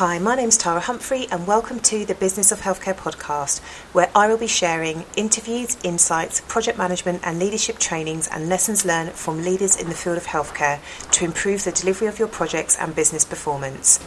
Hi, 0.00 0.18
my 0.18 0.34
name's 0.34 0.56
Tara 0.56 0.80
Humphrey, 0.80 1.28
and 1.30 1.46
welcome 1.46 1.78
to 1.80 2.06
the 2.06 2.14
Business 2.14 2.52
of 2.52 2.62
Healthcare 2.62 2.94
podcast, 2.94 3.60
where 3.92 4.10
I 4.14 4.28
will 4.28 4.38
be 4.38 4.46
sharing 4.46 5.04
interviews, 5.14 5.76
insights, 5.84 6.40
project 6.48 6.78
management, 6.78 7.20
and 7.22 7.38
leadership 7.38 7.78
trainings 7.78 8.26
and 8.26 8.48
lessons 8.48 8.86
learned 8.86 9.12
from 9.12 9.42
leaders 9.42 9.76
in 9.76 9.90
the 9.90 9.94
field 9.94 10.16
of 10.16 10.24
healthcare 10.24 10.80
to 11.10 11.24
improve 11.26 11.64
the 11.64 11.72
delivery 11.72 12.08
of 12.08 12.18
your 12.18 12.28
projects 12.28 12.78
and 12.78 12.94
business 12.94 13.26
performance. 13.26 14.00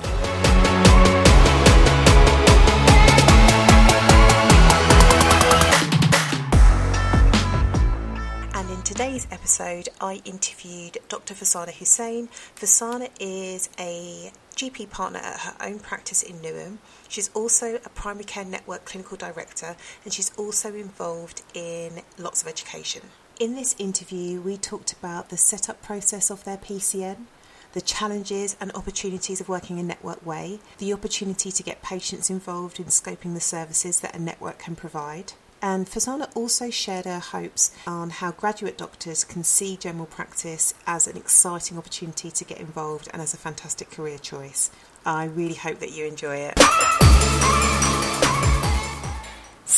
And 8.56 8.68
in 8.72 8.82
today's 8.82 9.28
episode, 9.30 9.90
I 10.02 10.24
interviewed 10.26 10.98
Dr. 11.08 11.36
Farzana 11.36 11.72
Hussain. 11.72 12.30
Farzana 12.56 13.10
is 13.20 13.70
a 13.78 14.32
GP 14.56 14.90
partner 14.90 15.20
at 15.20 15.40
her 15.42 15.56
own 15.62 15.80
practice 15.80 16.24
in 16.24 16.38
Newham. 16.38 16.78
She's 17.10 17.30
also 17.34 17.76
a 17.76 17.90
primary 17.90 18.26
care 18.26 18.46
network 18.46 18.86
clinical 18.86 19.18
director 19.18 19.76
and 20.04 20.14
she's 20.14 20.32
also 20.38 20.74
involved 20.74 21.42
in 21.54 22.02
lots 22.18 22.42
of 22.42 22.48
education. 22.48 23.02
In 23.40 23.56
this 23.56 23.76
interview, 23.80 24.42
we 24.42 24.58
talked 24.58 24.94
about 24.94 25.30
the 25.30 25.38
setup 25.38 25.82
process 25.82 26.30
of 26.30 26.44
their 26.44 26.58
PCN, 26.58 27.26
the 27.74 27.82
challenges 27.82 28.56
and 28.62 28.72
opportunities 28.74 29.42
of 29.42 29.50
working 29.50 29.80
in 29.80 29.88
network 29.88 30.24
way, 30.26 30.60
the 30.78 30.94
opportunity 30.94 31.52
to 31.52 31.64
get 31.64 31.82
patients 31.82 32.30
involved 32.30 32.80
in 32.80 32.86
scoping 32.86 33.34
the 33.34 33.40
services 33.40 34.00
that 34.02 34.16
a 34.16 34.20
network 34.20 34.60
can 34.60 34.76
provide, 34.76 35.34
and 35.64 35.88
Farzana 35.88 36.30
also 36.36 36.70
shared 36.70 37.06
her 37.06 37.20
hopes 37.20 37.72
on 37.88 38.10
how 38.10 38.32
graduate 38.32 38.78
doctors 38.78 39.24
can 39.24 39.46
see 39.46 39.78
general 39.78 40.06
practice 40.06 40.74
as 40.86 41.08
an 41.08 41.16
exciting 41.16 41.78
opportunity 41.78 42.30
to 42.30 42.44
get 42.44 42.60
involved 42.60 43.08
and 43.14 43.22
as 43.22 43.34
a 43.34 43.38
fantastic 43.38 43.90
career 43.90 44.18
choice. 44.18 44.70
I 45.06 45.24
really 45.24 45.56
hope 45.56 45.80
that 45.80 45.94
you 45.94 46.06
enjoy 46.06 46.52
it. 46.52 47.73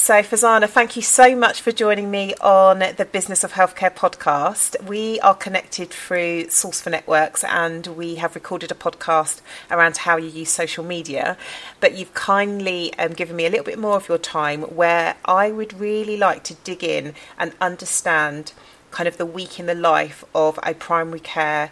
So, 0.06 0.22
Farzana, 0.22 0.70
thank 0.70 0.96
you 0.96 1.02
so 1.02 1.36
much 1.36 1.62
for 1.62 1.72
joining 1.72 2.12
me 2.12 2.36
on 2.36 2.78
the 2.78 3.08
Business 3.12 3.44
of 3.44 3.54
Healthcare 3.54 3.92
podcast. 3.92 4.80
We 4.86 5.20
are 5.22 5.34
connected 5.34 5.90
through 5.90 6.52
Source 6.52 6.80
for 6.80 6.92
Networks 6.92 7.44
and 7.44 7.88
we 7.88 8.14
have 8.18 8.36
recorded 8.36 8.70
a 8.70 8.76
podcast 8.76 9.42
around 9.72 9.98
how 9.98 10.18
you 10.18 10.28
use 10.28 10.52
social 10.52 10.84
media. 10.84 11.38
But 11.80 11.98
you've 11.98 12.14
kindly 12.14 12.94
um, 13.00 13.14
given 13.14 13.36
me 13.36 13.48
a 13.48 13.50
little 13.50 13.66
bit 13.66 13.80
more 13.80 13.96
of 13.96 14.08
your 14.08 14.20
time 14.20 14.62
where 14.62 15.16
I 15.26 15.50
would 15.50 15.80
really 15.80 16.18
like 16.18 16.44
to 16.44 16.54
dig 16.54 16.84
in 16.84 17.16
and 17.40 17.54
understand 17.60 18.54
kind 18.92 19.08
of 19.08 19.18
the 19.18 19.26
week 19.26 19.60
in 19.60 19.66
the 19.66 19.74
life 19.74 20.24
of 20.36 20.60
a 20.62 20.76
primary 20.76 21.20
care 21.20 21.72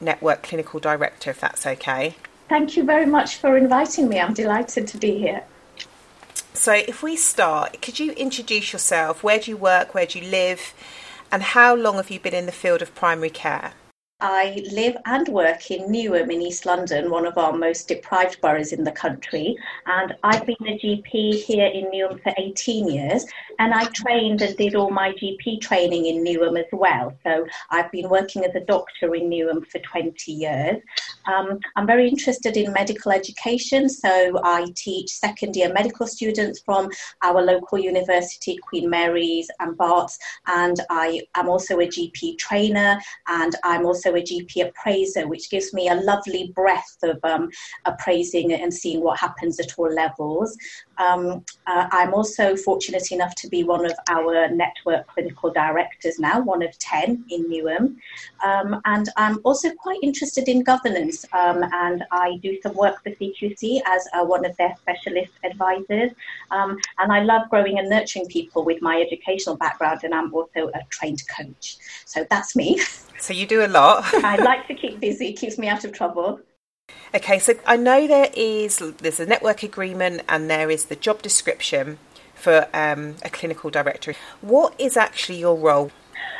network 0.00 0.42
clinical 0.42 0.80
director, 0.80 1.28
if 1.28 1.40
that's 1.42 1.66
okay. 1.66 2.14
Thank 2.48 2.74
you 2.74 2.84
very 2.84 3.04
much 3.04 3.36
for 3.36 3.54
inviting 3.54 4.08
me. 4.08 4.18
I'm 4.18 4.32
delighted 4.32 4.86
to 4.88 4.96
be 4.96 5.18
here. 5.18 5.44
So, 6.56 6.72
if 6.72 7.02
we 7.02 7.16
start, 7.16 7.82
could 7.82 7.98
you 7.98 8.12
introduce 8.12 8.72
yourself? 8.72 9.22
Where 9.22 9.38
do 9.38 9.50
you 9.50 9.58
work? 9.58 9.94
Where 9.94 10.06
do 10.06 10.18
you 10.18 10.26
live? 10.30 10.72
And 11.30 11.42
how 11.42 11.76
long 11.76 11.96
have 11.96 12.10
you 12.10 12.18
been 12.18 12.32
in 12.32 12.46
the 12.46 12.50
field 12.50 12.80
of 12.80 12.94
primary 12.94 13.28
care? 13.28 13.74
I 14.20 14.62
live 14.72 14.96
and 15.04 15.28
work 15.28 15.70
in 15.70 15.92
Newham 15.92 16.32
in 16.32 16.40
East 16.40 16.64
London, 16.64 17.10
one 17.10 17.26
of 17.26 17.36
our 17.36 17.52
most 17.52 17.86
deprived 17.86 18.40
boroughs 18.40 18.72
in 18.72 18.82
the 18.82 18.90
country. 18.90 19.54
And 19.84 20.14
I've 20.22 20.46
been 20.46 20.56
a 20.66 20.78
GP 20.78 21.44
here 21.44 21.66
in 21.66 21.90
Newham 21.90 22.22
for 22.22 22.32
18 22.38 22.88
years. 22.88 23.26
And 23.58 23.74
I 23.74 23.84
trained 23.86 24.40
and 24.40 24.56
did 24.56 24.74
all 24.74 24.90
my 24.90 25.12
GP 25.12 25.60
training 25.60 26.06
in 26.06 26.24
Newham 26.24 26.58
as 26.58 26.66
well. 26.72 27.14
So 27.24 27.46
I've 27.70 27.92
been 27.92 28.08
working 28.08 28.46
as 28.46 28.54
a 28.54 28.60
doctor 28.60 29.14
in 29.14 29.28
Newham 29.28 29.66
for 29.66 29.80
20 29.80 30.32
years. 30.32 30.82
Um, 31.26 31.58
I'm 31.74 31.86
very 31.86 32.08
interested 32.08 32.56
in 32.56 32.72
medical 32.72 33.12
education. 33.12 33.86
So 33.90 34.40
I 34.42 34.66
teach 34.76 35.10
second 35.10 35.56
year 35.56 35.70
medical 35.70 36.06
students 36.06 36.60
from 36.60 36.90
our 37.22 37.42
local 37.42 37.78
university, 37.78 38.56
Queen 38.56 38.88
Mary's 38.88 39.50
and 39.60 39.76
Barts. 39.76 40.18
And 40.46 40.80
I 40.88 41.20
am 41.34 41.50
also 41.50 41.80
a 41.80 41.86
GP 41.86 42.38
trainer 42.38 42.98
and 43.26 43.54
I'm 43.62 43.84
also 43.84 44.05
also 44.06 44.16
a 44.16 44.22
GP 44.22 44.68
appraiser, 44.68 45.26
which 45.26 45.50
gives 45.50 45.72
me 45.72 45.88
a 45.88 45.94
lovely 45.94 46.52
breadth 46.54 46.98
of 47.02 47.18
um, 47.24 47.50
appraising 47.84 48.52
and 48.52 48.72
seeing 48.72 49.02
what 49.02 49.18
happens 49.18 49.58
at 49.60 49.78
all 49.78 49.92
levels. 49.92 50.56
Um, 50.98 51.44
uh, 51.66 51.88
I'm 51.90 52.14
also 52.14 52.56
fortunate 52.56 53.12
enough 53.12 53.34
to 53.36 53.48
be 53.48 53.64
one 53.64 53.84
of 53.84 53.92
our 54.08 54.48
network 54.48 55.06
clinical 55.06 55.52
directors 55.52 56.18
now, 56.18 56.40
one 56.40 56.62
of 56.62 56.78
10 56.78 57.24
in 57.30 57.44
Newham. 57.44 57.96
Um, 58.44 58.80
and 58.84 59.08
I'm 59.16 59.38
also 59.44 59.70
quite 59.74 59.98
interested 60.02 60.48
in 60.48 60.62
governance, 60.62 61.24
um, 61.32 61.64
and 61.72 62.04
I 62.10 62.38
do 62.42 62.58
some 62.62 62.74
work 62.74 63.02
for 63.02 63.10
CQC 63.10 63.80
as 63.86 64.06
uh, 64.12 64.24
one 64.24 64.44
of 64.44 64.56
their 64.56 64.74
specialist 64.80 65.32
advisors. 65.44 66.12
Um, 66.50 66.78
and 66.98 67.12
I 67.12 67.22
love 67.22 67.48
growing 67.50 67.78
and 67.78 67.88
nurturing 67.88 68.26
people 68.26 68.64
with 68.64 68.80
my 68.82 69.00
educational 69.00 69.56
background, 69.56 70.00
and 70.04 70.14
I'm 70.14 70.32
also 70.34 70.68
a 70.68 70.80
trained 70.90 71.22
coach. 71.28 71.78
So 72.04 72.26
that's 72.30 72.56
me. 72.56 72.80
So 73.18 73.32
you 73.32 73.46
do 73.46 73.64
a 73.64 73.68
lot. 73.68 74.04
I 74.24 74.36
like 74.36 74.66
to 74.68 74.74
keep 74.74 75.00
busy, 75.00 75.32
keeps 75.32 75.58
me 75.58 75.68
out 75.68 75.84
of 75.84 75.92
trouble. 75.92 76.40
Okay, 77.14 77.38
so 77.38 77.54
I 77.66 77.76
know 77.76 78.06
there 78.06 78.30
is 78.34 78.78
there's 78.98 79.18
a 79.20 79.26
network 79.26 79.62
agreement 79.62 80.22
and 80.28 80.50
there 80.50 80.70
is 80.70 80.84
the 80.84 80.96
job 80.96 81.22
description 81.22 81.98
for 82.34 82.68
um, 82.74 83.16
a 83.22 83.30
clinical 83.30 83.70
director. 83.70 84.14
What 84.40 84.74
is 84.78 84.96
actually 84.96 85.38
your 85.38 85.56
role? 85.56 85.90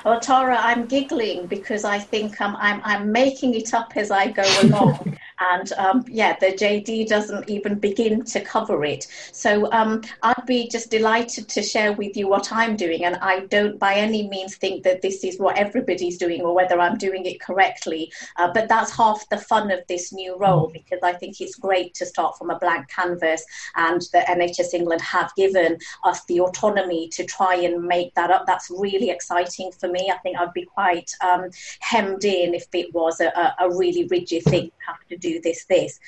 Well, 0.04 0.20
Tara, 0.20 0.56
I'm 0.58 0.86
giggling 0.86 1.46
because 1.46 1.84
I 1.84 1.98
think 1.98 2.40
um, 2.40 2.56
I'm 2.60 2.80
I'm 2.84 3.10
making 3.10 3.54
it 3.54 3.72
up 3.74 3.96
as 3.96 4.10
I 4.10 4.30
go 4.30 4.44
along. 4.62 5.16
and 5.40 5.72
um, 5.74 6.04
yeah, 6.08 6.36
the 6.38 6.46
JD 6.46 7.08
doesn't 7.08 7.48
even 7.48 7.78
begin 7.78 8.24
to 8.24 8.40
cover 8.40 8.84
it. 8.84 9.06
So 9.32 9.70
um, 9.72 10.02
I'd 10.22 10.46
be 10.46 10.68
just 10.68 10.90
delighted 10.90 11.48
to 11.50 11.62
share 11.62 11.92
with 11.92 12.16
you 12.16 12.28
what 12.28 12.52
I'm 12.52 12.76
doing, 12.76 13.04
and 13.04 13.16
I 13.16 13.40
don't 13.46 13.78
by 13.78 13.94
any 13.94 14.28
means 14.28 14.56
think 14.56 14.82
that 14.84 15.02
this 15.02 15.24
is 15.24 15.38
what 15.38 15.58
everybody's 15.58 16.18
doing 16.18 16.42
or 16.42 16.54
whether 16.54 16.80
I'm 16.80 16.96
doing 16.96 17.26
it 17.26 17.40
correctly. 17.40 18.12
Uh, 18.36 18.50
but 18.52 18.68
that's 18.68 18.96
half 18.96 19.28
the 19.28 19.38
fun 19.38 19.70
of 19.70 19.80
this 19.88 20.12
new 20.12 20.36
role 20.38 20.70
because 20.72 21.00
I 21.02 21.12
think 21.12 21.40
it's 21.40 21.56
great 21.56 21.94
to 21.94 22.06
start 22.06 22.38
from 22.38 22.50
a 22.50 22.58
blank 22.58 22.88
canvas, 22.88 23.44
and 23.76 24.00
the 24.12 24.24
NHS 24.28 24.74
England 24.74 25.02
have 25.02 25.34
given 25.36 25.78
us 26.04 26.24
the 26.24 26.40
autonomy 26.40 27.08
to 27.08 27.24
try 27.24 27.56
and 27.56 27.82
make 27.82 28.14
that 28.14 28.30
up. 28.30 28.46
That's 28.46 28.70
really 28.70 29.10
exciting 29.10 29.70
for 29.72 29.88
me. 29.88 30.10
I 30.10 30.18
think 30.18 30.38
I'd 30.38 30.52
be 30.54 30.64
quite 30.64 31.10
um, 31.22 31.50
hemmed 31.80 32.24
in 32.24 32.54
if 32.54 32.66
it 32.72 32.94
was 32.94 33.20
a, 33.20 33.54
a 33.60 33.68
really 33.76 34.06
rigid 34.06 34.44
thing 34.44 34.66
to 34.66 34.86
have 34.86 35.06
to 35.08 35.16
do 35.16 35.25
do 35.26 35.40
this, 35.40 35.64
this. 35.66 35.98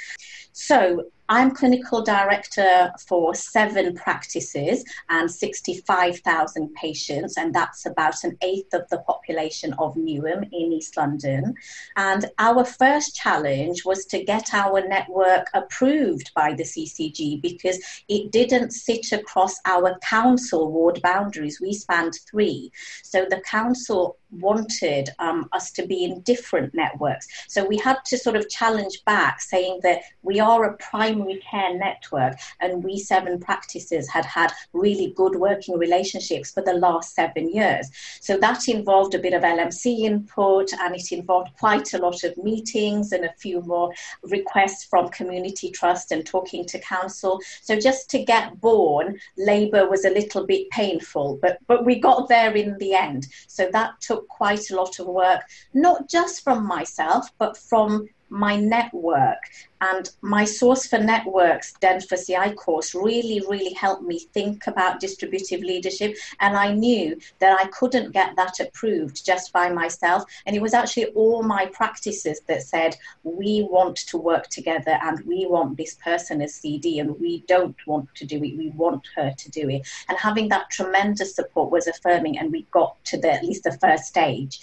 So 0.52 1.04
I'm 1.30 1.50
clinical 1.50 2.02
director 2.02 2.90
for 3.06 3.34
seven 3.34 3.94
practices 3.94 4.84
and 5.10 5.30
65,000 5.30 6.74
patients, 6.74 7.36
and 7.36 7.54
that's 7.54 7.84
about 7.84 8.24
an 8.24 8.38
eighth 8.42 8.72
of 8.72 8.88
the 8.88 9.00
population 9.00 9.74
of 9.74 9.94
Newham 9.94 10.44
in 10.44 10.72
East 10.72 10.96
London. 10.96 11.54
And 11.96 12.30
our 12.38 12.64
first 12.64 13.14
challenge 13.14 13.84
was 13.84 14.06
to 14.06 14.24
get 14.24 14.54
our 14.54 14.86
network 14.86 15.48
approved 15.52 16.32
by 16.34 16.54
the 16.54 16.64
CCG 16.64 17.42
because 17.42 17.78
it 18.08 18.32
didn't 18.32 18.70
sit 18.70 19.12
across 19.12 19.56
our 19.66 19.98
council 19.98 20.72
ward 20.72 21.00
boundaries. 21.02 21.60
We 21.60 21.74
spanned 21.74 22.14
three. 22.30 22.72
So 23.02 23.26
the 23.28 23.40
council 23.42 24.16
wanted 24.30 25.10
um, 25.18 25.48
us 25.52 25.70
to 25.72 25.86
be 25.86 26.04
in 26.04 26.20
different 26.20 26.74
networks. 26.74 27.26
So 27.48 27.64
we 27.64 27.78
had 27.78 27.98
to 28.06 28.18
sort 28.18 28.36
of 28.36 28.48
challenge 28.48 29.04
back, 29.04 29.40
saying 29.40 29.80
that 29.82 30.02
we 30.22 30.40
are 30.40 30.64
a 30.64 30.76
primary 31.18 31.40
care 31.40 31.74
network 31.74 32.34
and 32.60 32.84
we 32.84 32.98
seven 32.98 33.38
practices 33.38 34.08
had 34.08 34.24
had 34.24 34.52
really 34.72 35.12
good 35.16 35.36
working 35.36 35.78
relationships 35.78 36.50
for 36.50 36.62
the 36.62 36.74
last 36.74 37.14
seven 37.14 37.52
years. 37.52 37.90
So 38.20 38.36
that 38.38 38.68
involved 38.68 39.14
a 39.14 39.18
bit 39.18 39.32
of 39.32 39.42
LMC 39.42 40.00
input 40.00 40.72
and 40.74 40.94
it 40.94 41.10
involved 41.12 41.50
quite 41.58 41.94
a 41.94 41.98
lot 41.98 42.24
of 42.24 42.36
meetings 42.36 43.12
and 43.12 43.24
a 43.24 43.32
few 43.38 43.62
more 43.62 43.92
requests 44.22 44.84
from 44.84 45.08
community 45.08 45.70
trust 45.70 46.12
and 46.12 46.26
talking 46.26 46.66
to 46.66 46.78
council. 46.80 47.40
So 47.62 47.78
just 47.78 48.10
to 48.10 48.22
get 48.22 48.60
born, 48.60 49.19
Labour 49.37 49.88
was 49.88 50.04
a 50.04 50.10
little 50.10 50.46
bit 50.46 50.69
painful, 50.70 51.38
but, 51.40 51.58
but 51.66 51.84
we 51.84 51.98
got 51.98 52.28
there 52.28 52.54
in 52.54 52.76
the 52.78 52.94
end. 52.94 53.28
So 53.46 53.69
that 53.72 54.00
took 54.00 54.19
took 54.19 54.28
quite 54.28 54.70
a 54.70 54.76
lot 54.76 54.98
of 54.98 55.06
work, 55.06 55.43
not 55.75 56.08
just 56.08 56.43
from 56.43 56.66
myself, 56.66 57.31
but 57.38 57.56
from 57.56 58.08
my 58.30 58.56
network 58.56 59.38
and 59.80 60.10
my 60.22 60.44
source 60.44 60.86
for 60.86 60.98
networks 60.98 61.72
den 61.75 62.00
for 62.00 62.16
CI 62.16 62.52
course 62.52 62.94
really 62.94 63.40
really 63.48 63.72
helped 63.75 64.02
me 64.02 64.19
think 64.19 64.66
about 64.66 65.00
distributive 65.00 65.60
leadership. 65.60 66.16
And 66.40 66.56
I 66.56 66.72
knew 66.72 67.19
that 67.38 67.58
I 67.58 67.66
couldn't 67.69 68.12
get 68.12 68.34
that 68.36 68.60
approved 68.60 69.25
just 69.25 69.52
by 69.52 69.70
myself. 69.70 70.25
And 70.46 70.56
it 70.56 70.62
was 70.62 70.75
actually 70.75 71.06
all 71.06 71.42
my 71.42 71.66
practices 71.66 72.40
that 72.46 72.62
said 72.62 72.96
we 73.22 73.66
want 73.70 73.96
to 73.96 74.19
work 74.19 74.48
together 74.48 74.98
and 75.02 75.24
we 75.26 75.46
want 75.46 75.76
this 75.76 75.94
person 75.96 76.42
as 76.42 76.54
CD 76.54 76.98
and 76.98 77.19
we 77.20 77.44
don't 77.46 77.76
want 77.86 78.12
to 78.16 78.24
do 78.24 78.36
it. 78.36 78.56
We 78.56 78.70
want 78.70 79.06
her 79.14 79.32
to 79.36 79.50
do 79.50 79.69
it. 79.69 79.86
And 80.08 80.19
having 80.19 80.48
that 80.48 80.70
tremendous 80.70 81.34
support 81.34 81.70
was 81.70 81.86
affirming 81.86 82.38
and 82.38 82.50
we 82.50 82.66
got 82.70 83.02
to 83.06 83.19
the 83.19 83.32
at 83.32 83.44
least 83.44 83.64
the 83.64 83.78
first 83.78 84.04
stage 84.04 84.60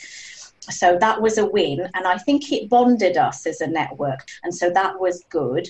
so 0.72 0.98
that 1.00 1.22
was 1.22 1.38
a 1.38 1.46
win 1.46 1.90
and 1.94 2.08
i 2.08 2.18
think 2.18 2.52
it 2.52 2.70
bonded 2.70 3.18
us 3.18 3.46
as 3.46 3.62
a 3.62 3.68
network 3.68 4.28
and 4.44 4.54
so 4.54 4.70
that 4.70 5.00
was 5.00 5.24
good 5.30 5.68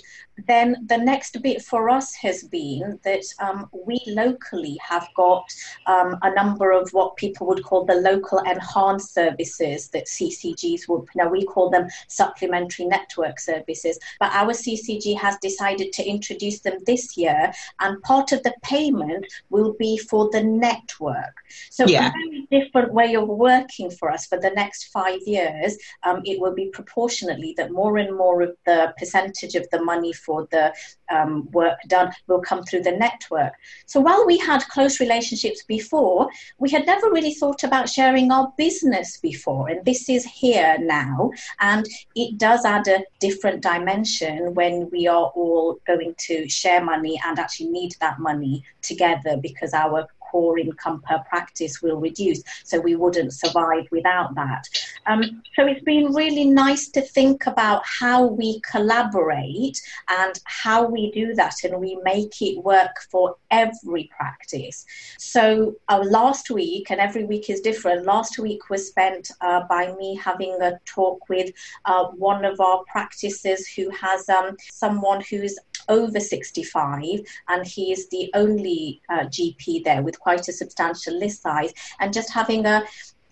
then 0.48 0.86
the 0.88 0.98
next 0.98 1.42
bit 1.42 1.62
for 1.62 1.90
us 1.90 2.14
has 2.16 2.44
been 2.44 3.00
that 3.04 3.24
um, 3.40 3.70
we 3.86 4.02
locally 4.08 4.78
have 4.86 5.08
got 5.16 5.46
um, 5.88 6.18
a 6.22 6.34
number 6.34 6.72
of 6.72 6.90
what 6.92 7.16
people 7.16 7.48
would 7.48 7.64
call 7.64 7.86
the 7.86 7.96
local 7.96 8.40
enhanced 8.40 9.14
services 9.14 9.90
that 9.90 10.08
CCGs 10.08 10.88
would, 10.88 11.06
now 11.16 11.30
we 11.30 11.46
call 11.46 11.70
them 11.70 11.88
supplementary 12.08 12.86
network 12.86 13.40
services, 13.40 13.98
but 14.20 14.32
our 14.34 14.52
CCG 14.52 15.18
has 15.18 15.38
decided 15.42 15.94
to 15.94 16.06
introduce 16.08 16.60
them 16.60 16.78
this 16.86 17.18
year, 17.18 17.52
and 17.80 18.02
part 18.04 18.32
of 18.32 18.44
the 18.44 18.54
payment 18.62 19.26
will 19.50 19.74
be 19.80 19.98
for 19.98 20.30
the 20.32 20.44
network. 20.44 21.36
So, 21.70 21.86
yeah. 21.88 22.10
a 22.10 22.12
very 22.12 22.48
different 22.52 22.94
way 22.94 23.16
of 23.16 23.28
working 23.28 23.90
for 23.90 24.12
us 24.12 24.26
for 24.26 24.40
the 24.40 24.52
next 24.52 24.86
five 24.86 25.20
years. 25.26 25.78
Um, 26.04 26.22
it 26.26 26.40
will 26.40 26.54
be 26.54 26.70
proportionately 26.70 27.54
that 27.58 27.72
more 27.72 27.98
and 27.98 28.16
more 28.16 28.42
of 28.42 28.56
the 28.66 28.94
percentage 28.98 29.56
of 29.56 29.68
the 29.72 29.84
money 29.84 30.14
for 30.26 30.48
the 30.52 30.74
um, 31.12 31.50
work 31.52 31.78
done 31.88 32.12
will 32.28 32.42
come 32.42 32.64
through 32.64 32.82
the 32.82 32.92
network. 32.92 33.54
So 33.86 34.00
while 34.00 34.26
we 34.26 34.38
had 34.38 34.68
close 34.70 35.00
relationships 35.00 35.64
before, 35.64 36.30
we 36.58 36.70
had 36.70 36.86
never 36.86 37.10
really 37.10 37.34
thought 37.34 37.64
about 37.64 37.90
sharing 37.90 38.32
our 38.32 38.52
business 38.58 39.18
before. 39.18 39.70
And 39.70 39.86
this 39.86 40.10
is 40.10 40.26
here 40.26 40.78
now. 40.80 41.32
And 41.60 41.86
it 42.16 42.38
does 42.38 42.66
add 42.66 42.88
a 42.88 43.04
different 43.20 43.62
dimension 43.62 44.54
when 44.54 44.90
we 44.92 45.08
are 45.08 45.32
all 45.36 45.80
going 45.86 46.16
to 46.28 46.50
share 46.50 46.84
money 46.84 47.20
and 47.26 47.40
actually 47.40 47.70
need 47.70 47.96
that 48.02 48.20
money 48.20 48.64
together 48.82 49.38
because 49.38 49.74
our 49.74 50.08
core 50.36 50.60
income 50.60 51.02
per 51.08 51.20
practice 51.30 51.82
will 51.82 52.00
reduce. 52.10 52.42
So 52.66 52.82
we 52.88 52.96
wouldn't 53.02 53.32
survive 53.32 53.86
without 53.90 54.36
that. 54.36 54.64
Um, 55.06 55.22
so 55.56 55.66
it's 55.66 55.86
been 55.94 56.08
really 56.22 56.44
nice 56.44 56.90
to 56.96 57.02
think 57.02 57.48
about 57.48 57.82
how 57.86 58.26
we 58.26 58.60
collaborate 58.72 59.78
and 60.10 60.34
how 60.44 60.80
we 60.96 61.04
do 61.12 61.34
that 61.36 61.56
and 61.64 61.80
we 61.80 61.98
make 62.04 62.42
it 62.42 62.58
work 62.74 62.96
for 63.12 63.38
every 63.50 64.10
practice. 64.18 64.86
So 65.18 65.76
uh, 65.88 66.04
last 66.20 66.50
week, 66.50 66.92
and 66.92 67.00
every 67.00 67.24
week 67.24 67.50
is 67.50 67.62
different, 67.62 68.06
last 68.06 68.38
week 68.38 68.70
was 68.70 68.90
spent 68.90 69.32
uh, 69.40 69.62
by 69.70 69.94
me 70.00 70.20
having 70.30 70.58
a 70.62 70.72
talk 70.86 71.20
with 71.30 71.50
uh, 71.86 72.06
one 72.30 72.44
of 72.44 72.60
our 72.60 72.84
practices 72.92 73.68
who 73.74 73.90
has 73.92 74.28
um, 74.28 74.58
someone 74.84 75.22
who's 75.30 75.58
over 75.90 76.20
65 76.20 77.20
and 77.48 77.66
he 77.66 77.92
is 77.92 78.08
the 78.10 78.30
only 78.34 79.02
uh, 79.10 79.26
GP 79.26 79.84
there 79.84 80.02
with 80.02 80.20
quite 80.20 80.48
a 80.48 80.54
substantial 80.54 81.18
list 81.18 81.42
size 81.42 81.74
and 82.00 82.14
just 82.14 82.32
having 82.32 82.66
a 82.66 82.84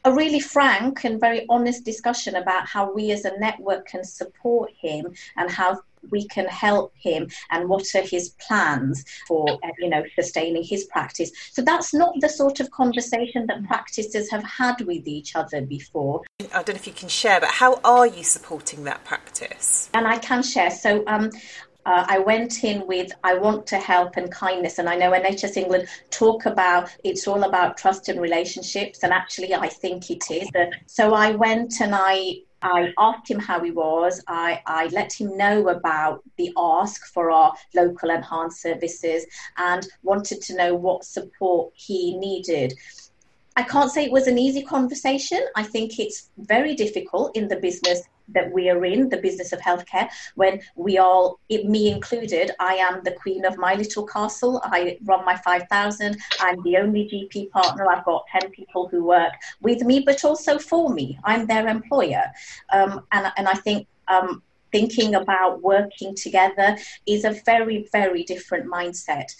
a 0.05 0.13
really 0.13 0.39
frank 0.39 1.05
and 1.05 1.19
very 1.19 1.45
honest 1.49 1.85
discussion 1.85 2.35
about 2.35 2.67
how 2.67 2.91
we 2.91 3.11
as 3.11 3.25
a 3.25 3.37
network 3.39 3.87
can 3.87 4.03
support 4.03 4.71
him 4.81 5.13
and 5.37 5.49
how 5.49 5.79
we 6.11 6.27
can 6.27 6.45
help 6.45 6.93
him 6.97 7.29
and 7.49 7.69
what 7.69 7.85
are 7.95 8.01
his 8.01 8.29
plans 8.31 9.05
for 9.27 9.49
uh, 9.63 9.69
you 9.79 9.89
know 9.89 10.03
sustaining 10.15 10.63
his 10.63 10.83
practice. 10.85 11.31
So 11.51 11.61
that's 11.61 11.93
not 11.93 12.19
the 12.19 12.27
sort 12.29 12.59
of 12.59 12.69
conversation 12.71 13.47
that 13.47 13.63
practices 13.63 14.29
have 14.29 14.43
had 14.43 14.81
with 14.81 15.07
each 15.07 15.35
other 15.35 15.61
before. 15.61 16.21
I 16.39 16.63
don't 16.63 16.69
know 16.69 16.75
if 16.75 16.87
you 16.87 16.93
can 16.93 17.09
share 17.09 17.39
but 17.39 17.49
how 17.49 17.79
are 17.83 18.07
you 18.07 18.23
supporting 18.23 18.83
that 18.83 19.03
practice? 19.05 19.89
And 19.93 20.07
i 20.07 20.17
can 20.17 20.43
share. 20.43 20.71
So 20.71 21.03
um, 21.07 21.31
uh, 21.85 22.05
I 22.07 22.19
went 22.19 22.63
in 22.63 22.87
with 22.87 23.11
I 23.23 23.35
want 23.35 23.67
to 23.67 23.77
help 23.77 24.17
and 24.17 24.31
kindness, 24.31 24.79
and 24.79 24.89
I 24.89 24.95
know 24.95 25.11
NHS 25.11 25.57
England 25.57 25.87
talk 26.11 26.45
about 26.45 26.89
it's 27.03 27.27
all 27.27 27.43
about 27.43 27.77
trust 27.77 28.09
and 28.09 28.21
relationships, 28.21 28.99
and 29.03 29.11
actually 29.11 29.53
I 29.53 29.67
think 29.67 30.09
it 30.09 30.23
is. 30.31 30.49
So 30.87 31.13
I 31.13 31.31
went 31.31 31.81
and 31.81 31.93
I 31.93 32.41
I 32.63 32.93
asked 32.97 33.29
him 33.29 33.39
how 33.39 33.61
he 33.61 33.71
was. 33.71 34.23
I, 34.27 34.61
I 34.65 34.87
let 34.87 35.11
him 35.11 35.37
know 35.37 35.67
about 35.67 36.23
the 36.37 36.53
ask 36.57 37.05
for 37.07 37.29
our 37.29 37.53
local 37.75 38.09
enhanced 38.09 38.61
services 38.61 39.25
and 39.57 39.85
wanted 40.01 40.41
to 40.43 40.55
know 40.55 40.73
what 40.73 41.03
support 41.03 41.73
he 41.75 42.17
needed. 42.17 42.73
I 43.55 43.63
can't 43.63 43.91
say 43.91 44.05
it 44.05 44.11
was 44.11 44.27
an 44.27 44.39
easy 44.39 44.63
conversation. 44.63 45.45
I 45.55 45.63
think 45.63 45.99
it's 45.99 46.29
very 46.37 46.73
difficult 46.73 47.35
in 47.35 47.49
the 47.49 47.57
business 47.57 48.01
that 48.33 48.51
we 48.51 48.69
are 48.69 48.83
in, 48.85 49.09
the 49.09 49.17
business 49.17 49.51
of 49.53 49.59
healthcare, 49.59 50.09
when 50.35 50.61
we 50.75 50.97
all, 50.97 51.39
it, 51.49 51.65
me 51.65 51.91
included, 51.91 52.51
I 52.59 52.75
am 52.75 53.03
the 53.03 53.11
queen 53.11 53.45
of 53.45 53.57
my 53.57 53.73
little 53.75 54.05
castle. 54.05 54.61
I 54.63 54.97
run 55.05 55.25
my 55.25 55.35
5,000. 55.37 56.17
I'm 56.39 56.61
the 56.63 56.77
only 56.77 57.09
GP 57.11 57.51
partner. 57.51 57.89
I've 57.89 58.05
got 58.05 58.25
10 58.39 58.51
people 58.51 58.87
who 58.87 59.03
work 59.03 59.33
with 59.61 59.81
me, 59.81 60.01
but 60.01 60.23
also 60.23 60.59
for 60.59 60.93
me. 60.93 61.19
I'm 61.23 61.47
their 61.47 61.67
employer. 61.67 62.25
Um, 62.71 63.05
and, 63.11 63.31
and 63.37 63.47
I 63.47 63.55
think 63.55 63.87
um, 64.07 64.41
thinking 64.71 65.15
about 65.15 65.61
working 65.61 66.15
together 66.15 66.77
is 67.05 67.23
a 67.23 67.31
very, 67.45 67.87
very 67.91 68.23
different 68.23 68.65
mindset. 68.69 69.33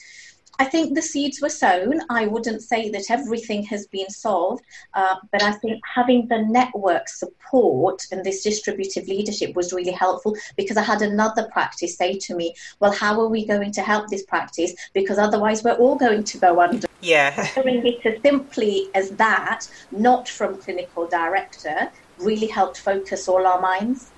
I 0.59 0.65
think 0.65 0.94
the 0.94 1.01
seeds 1.01 1.41
were 1.41 1.50
sown. 1.50 2.01
I 2.09 2.27
wouldn't 2.27 2.61
say 2.61 2.89
that 2.91 3.09
everything 3.09 3.63
has 3.63 3.88
been 3.88 4.09
solved, 4.09 4.63
uh, 4.94 5.15
but 5.31 5.41
I 5.41 5.53
think 5.53 5.81
having 5.95 6.27
the 6.27 6.44
network 6.44 7.09
support 7.09 8.05
and 8.11 8.23
this 8.23 8.44
distributive 8.44 9.07
leadership 9.07 9.55
was 9.55 9.73
really 9.73 9.91
helpful 9.91 10.35
because 10.55 10.77
I 10.77 10.83
had 10.83 11.01
another 11.01 11.50
practice 11.51 11.97
say 11.97 12.17
to 12.19 12.35
me, 12.35 12.53
Well, 12.79 12.91
how 12.91 13.19
are 13.19 13.27
we 13.27 13.45
going 13.45 13.71
to 13.71 13.81
help 13.81 14.09
this 14.09 14.23
practice? 14.23 14.73
Because 14.94 15.17
otherwise, 15.17 15.63
we're 15.63 15.73
all 15.73 15.95
going 15.95 16.23
to 16.23 16.38
go 16.38 16.61
under. 16.61 16.88
Yeah. 17.01 17.44
Hearing 17.55 17.85
it 17.85 18.05
as 18.05 18.21
simply 18.21 18.89
as 18.94 19.09
that, 19.11 19.67
not 19.91 20.29
from 20.29 20.57
clinical 20.57 21.07
director, 21.07 21.91
really 22.19 22.47
helped 22.47 22.79
focus 22.79 23.27
all 23.27 23.47
our 23.47 23.59
minds. 23.59 24.11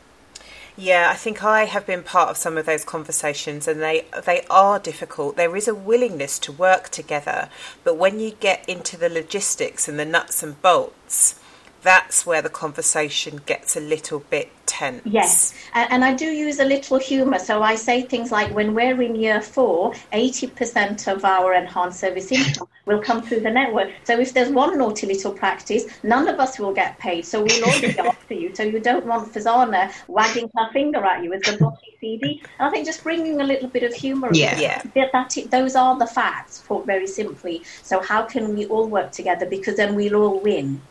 Yeah, 0.77 1.10
I 1.10 1.13
think 1.16 1.42
I 1.42 1.66
have 1.66 1.86
been 1.86 2.04
part 2.04 2.30
of 2.30 2.38
some 2.38 2.57
of 2.57 2.66
those 2.66 2.83
conversations, 2.83 3.66
and 3.66 3.81
they 3.81 4.06
they 4.25 4.45
are 4.50 4.77
difficult. 4.77 5.38
There 5.38 5.56
is 5.56 5.69
a 5.69 5.75
willingness 5.75 6.38
to 6.39 6.51
work 6.51 6.89
together, 6.89 7.50
but 7.86 7.95
when 7.95 8.19
you 8.19 8.31
get 8.31 8.68
into 8.68 8.98
the 8.98 9.07
logistics 9.07 9.88
and 9.88 9.98
the 9.98 10.04
nuts 10.04 10.44
and 10.44 10.62
bolts, 10.62 11.39
that's 11.86 12.26
where 12.26 12.42
the 12.42 12.50
conversation 12.50 13.40
gets 13.46 13.78
a 13.78 13.80
little 13.80 14.20
bit 14.20 14.52
tense. 14.66 15.04
Yes, 15.06 15.54
and, 15.76 15.92
and 15.92 16.04
I 16.04 16.16
do 16.16 16.26
use 16.26 16.60
a 16.60 16.66
little 16.66 16.98
humour. 16.98 17.38
So 17.38 17.62
I 17.62 17.76
say 17.76 18.02
things 18.02 18.32
like, 18.32 18.54
when 18.56 18.74
we're 18.74 19.00
in 19.04 19.16
year 19.16 19.40
four, 19.40 19.94
80% 20.12 21.08
of 21.08 21.24
our 21.24 21.54
enhanced 21.54 22.00
service 22.00 22.32
income 22.32 22.68
will 22.88 23.02
come 23.02 23.22
through 23.22 23.42
the 23.42 23.52
network. 23.52 23.92
So 24.04 24.20
if 24.20 24.34
there's 24.34 24.50
one 24.50 24.80
naughty 24.80 25.06
little 25.06 25.32
practice, 25.32 25.86
none 26.02 26.28
of 26.28 26.40
us 26.40 26.58
will 26.58 26.74
get 26.74 26.98
paid. 26.98 27.24
So 27.24 27.44
we'll 27.44 27.66
all 27.66 27.80
be 27.80 28.00
after 28.00 28.34
you. 28.34 28.56
So 28.56 28.64
you 28.64 28.80
don't 28.80 29.06
want 29.06 29.32
Farzana 29.32 29.94
wagging 30.08 30.50
her 30.58 30.72
finger 30.74 31.06
at 31.06 31.24
you 31.24 31.30
with 31.30 31.44
the 31.44 31.56
body 31.58 31.96
CD. 32.02 32.42
And 32.58 32.68
I 32.68 32.72
think 32.72 32.88
just 32.88 33.04
bringing 33.04 33.42
a 33.42 33.44
little 33.44 33.70
bit 33.70 33.84
of 33.84 33.94
humour. 33.94 34.30
Yeah, 34.34 34.60
yeah. 34.60 34.82
That, 34.96 35.12
that, 35.14 35.52
those 35.52 35.76
are 35.76 35.98
the 36.00 36.08
facts, 36.08 36.63
put 36.68 36.88
very 36.88 37.08
simply. 37.08 37.62
So 37.84 38.01
how 38.01 38.24
can 38.24 38.56
we 38.56 38.65
all 38.65 38.88
work 38.88 39.12
together? 39.12 39.46
Because 39.46 39.77
then 39.77 39.94
we'll 39.94 40.15
all 40.15 40.39
win. 40.39 40.82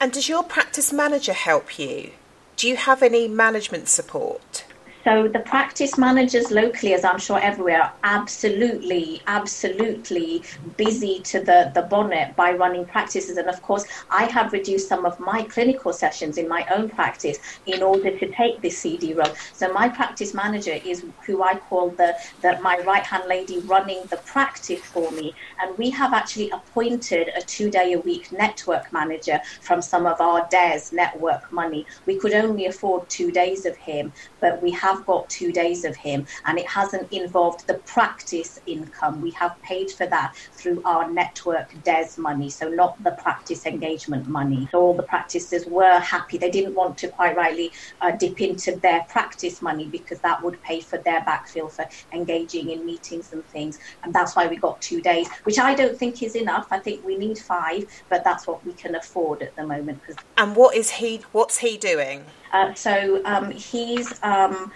And 0.00 0.12
does 0.12 0.28
your 0.28 0.44
practice 0.44 0.92
manager 0.92 1.32
help 1.32 1.78
you? 1.78 2.12
Do 2.56 2.68
you 2.68 2.76
have 2.76 3.02
any 3.02 3.26
management 3.26 3.88
support? 3.88 4.64
So 5.04 5.28
the 5.28 5.38
practice 5.38 5.96
managers 5.96 6.50
locally, 6.50 6.92
as 6.92 7.04
I'm 7.04 7.18
sure 7.18 7.38
everywhere, 7.38 7.82
are 7.82 7.92
absolutely, 8.02 9.22
absolutely 9.26 10.42
busy 10.76 11.20
to 11.20 11.40
the, 11.40 11.70
the 11.74 11.82
bonnet 11.82 12.34
by 12.34 12.52
running 12.52 12.84
practices. 12.84 13.36
And 13.36 13.48
of 13.48 13.62
course, 13.62 13.84
I 14.10 14.24
have 14.24 14.52
reduced 14.52 14.88
some 14.88 15.06
of 15.06 15.18
my 15.20 15.44
clinical 15.44 15.92
sessions 15.92 16.36
in 16.36 16.48
my 16.48 16.66
own 16.70 16.88
practice 16.88 17.38
in 17.66 17.82
order 17.82 18.18
to 18.18 18.30
take 18.32 18.60
this 18.60 18.78
CD 18.78 19.14
role. 19.14 19.32
So 19.52 19.72
my 19.72 19.88
practice 19.88 20.34
manager 20.34 20.78
is 20.84 21.04
who 21.24 21.42
I 21.42 21.54
call 21.56 21.90
the, 21.90 22.16
the 22.42 22.58
my 22.60 22.78
right 22.78 23.04
hand 23.04 23.24
lady 23.28 23.60
running 23.60 24.02
the 24.10 24.16
practice 24.18 24.80
for 24.80 25.10
me. 25.12 25.32
And 25.60 25.78
we 25.78 25.90
have 25.90 26.12
actually 26.12 26.50
appointed 26.50 27.30
a 27.36 27.42
two 27.42 27.70
day 27.70 27.92
a 27.92 28.00
week 28.00 28.32
network 28.32 28.92
manager 28.92 29.40
from 29.60 29.80
some 29.80 30.06
of 30.06 30.20
our 30.20 30.46
DES 30.50 30.92
network 30.92 31.50
money. 31.52 31.86
We 32.04 32.18
could 32.18 32.34
only 32.34 32.66
afford 32.66 33.08
two 33.08 33.30
days 33.30 33.64
of 33.64 33.76
him, 33.76 34.12
but 34.40 34.60
we 34.60 34.72
have 34.72 34.87
have 34.88 35.04
got 35.06 35.28
two 35.28 35.52
days 35.52 35.84
of 35.84 35.96
him 35.96 36.26
and 36.46 36.58
it 36.58 36.66
hasn't 36.66 37.12
involved 37.12 37.66
the 37.66 37.74
practice 37.74 38.60
income. 38.66 39.20
We 39.20 39.30
have 39.32 39.60
paid 39.62 39.90
for 39.90 40.06
that 40.06 40.34
through 40.52 40.82
our 40.84 41.10
network 41.10 41.68
DES 41.84 42.18
money, 42.18 42.50
so 42.50 42.68
not 42.68 43.02
the 43.04 43.12
practice 43.12 43.66
engagement 43.66 44.26
money. 44.28 44.68
So 44.72 44.80
all 44.80 44.94
the 44.94 45.02
practices 45.02 45.66
were 45.66 45.98
happy. 45.98 46.38
They 46.38 46.50
didn't 46.50 46.74
want 46.74 46.96
to 46.98 47.08
quite 47.08 47.36
rightly 47.36 47.72
uh, 48.00 48.12
dip 48.12 48.40
into 48.40 48.76
their 48.76 49.04
practice 49.08 49.60
money 49.62 49.86
because 49.86 50.20
that 50.20 50.42
would 50.42 50.60
pay 50.62 50.80
for 50.80 50.98
their 50.98 51.20
backfill 51.20 51.70
for 51.70 51.86
engaging 52.12 52.70
in 52.70 52.84
meetings 52.84 53.32
and 53.32 53.44
things. 53.46 53.78
And 54.02 54.14
that's 54.14 54.36
why 54.36 54.46
we 54.46 54.56
got 54.56 54.80
two 54.80 55.00
days, 55.00 55.28
which 55.44 55.58
I 55.58 55.74
don't 55.74 55.96
think 55.96 56.22
is 56.22 56.34
enough. 56.34 56.68
I 56.70 56.78
think 56.78 57.04
we 57.04 57.16
need 57.16 57.38
five, 57.38 57.86
but 58.08 58.24
that's 58.24 58.46
what 58.46 58.64
we 58.64 58.72
can 58.72 58.94
afford 58.94 59.42
at 59.42 59.54
the 59.56 59.66
moment. 59.66 60.00
And 60.36 60.56
what 60.56 60.74
is 60.74 60.90
he? 60.90 61.22
What's 61.32 61.58
he 61.58 61.76
doing? 61.76 62.24
Uh, 62.52 62.72
so 62.74 63.20
um, 63.24 63.50
he's 63.50 64.22
um, 64.22 64.72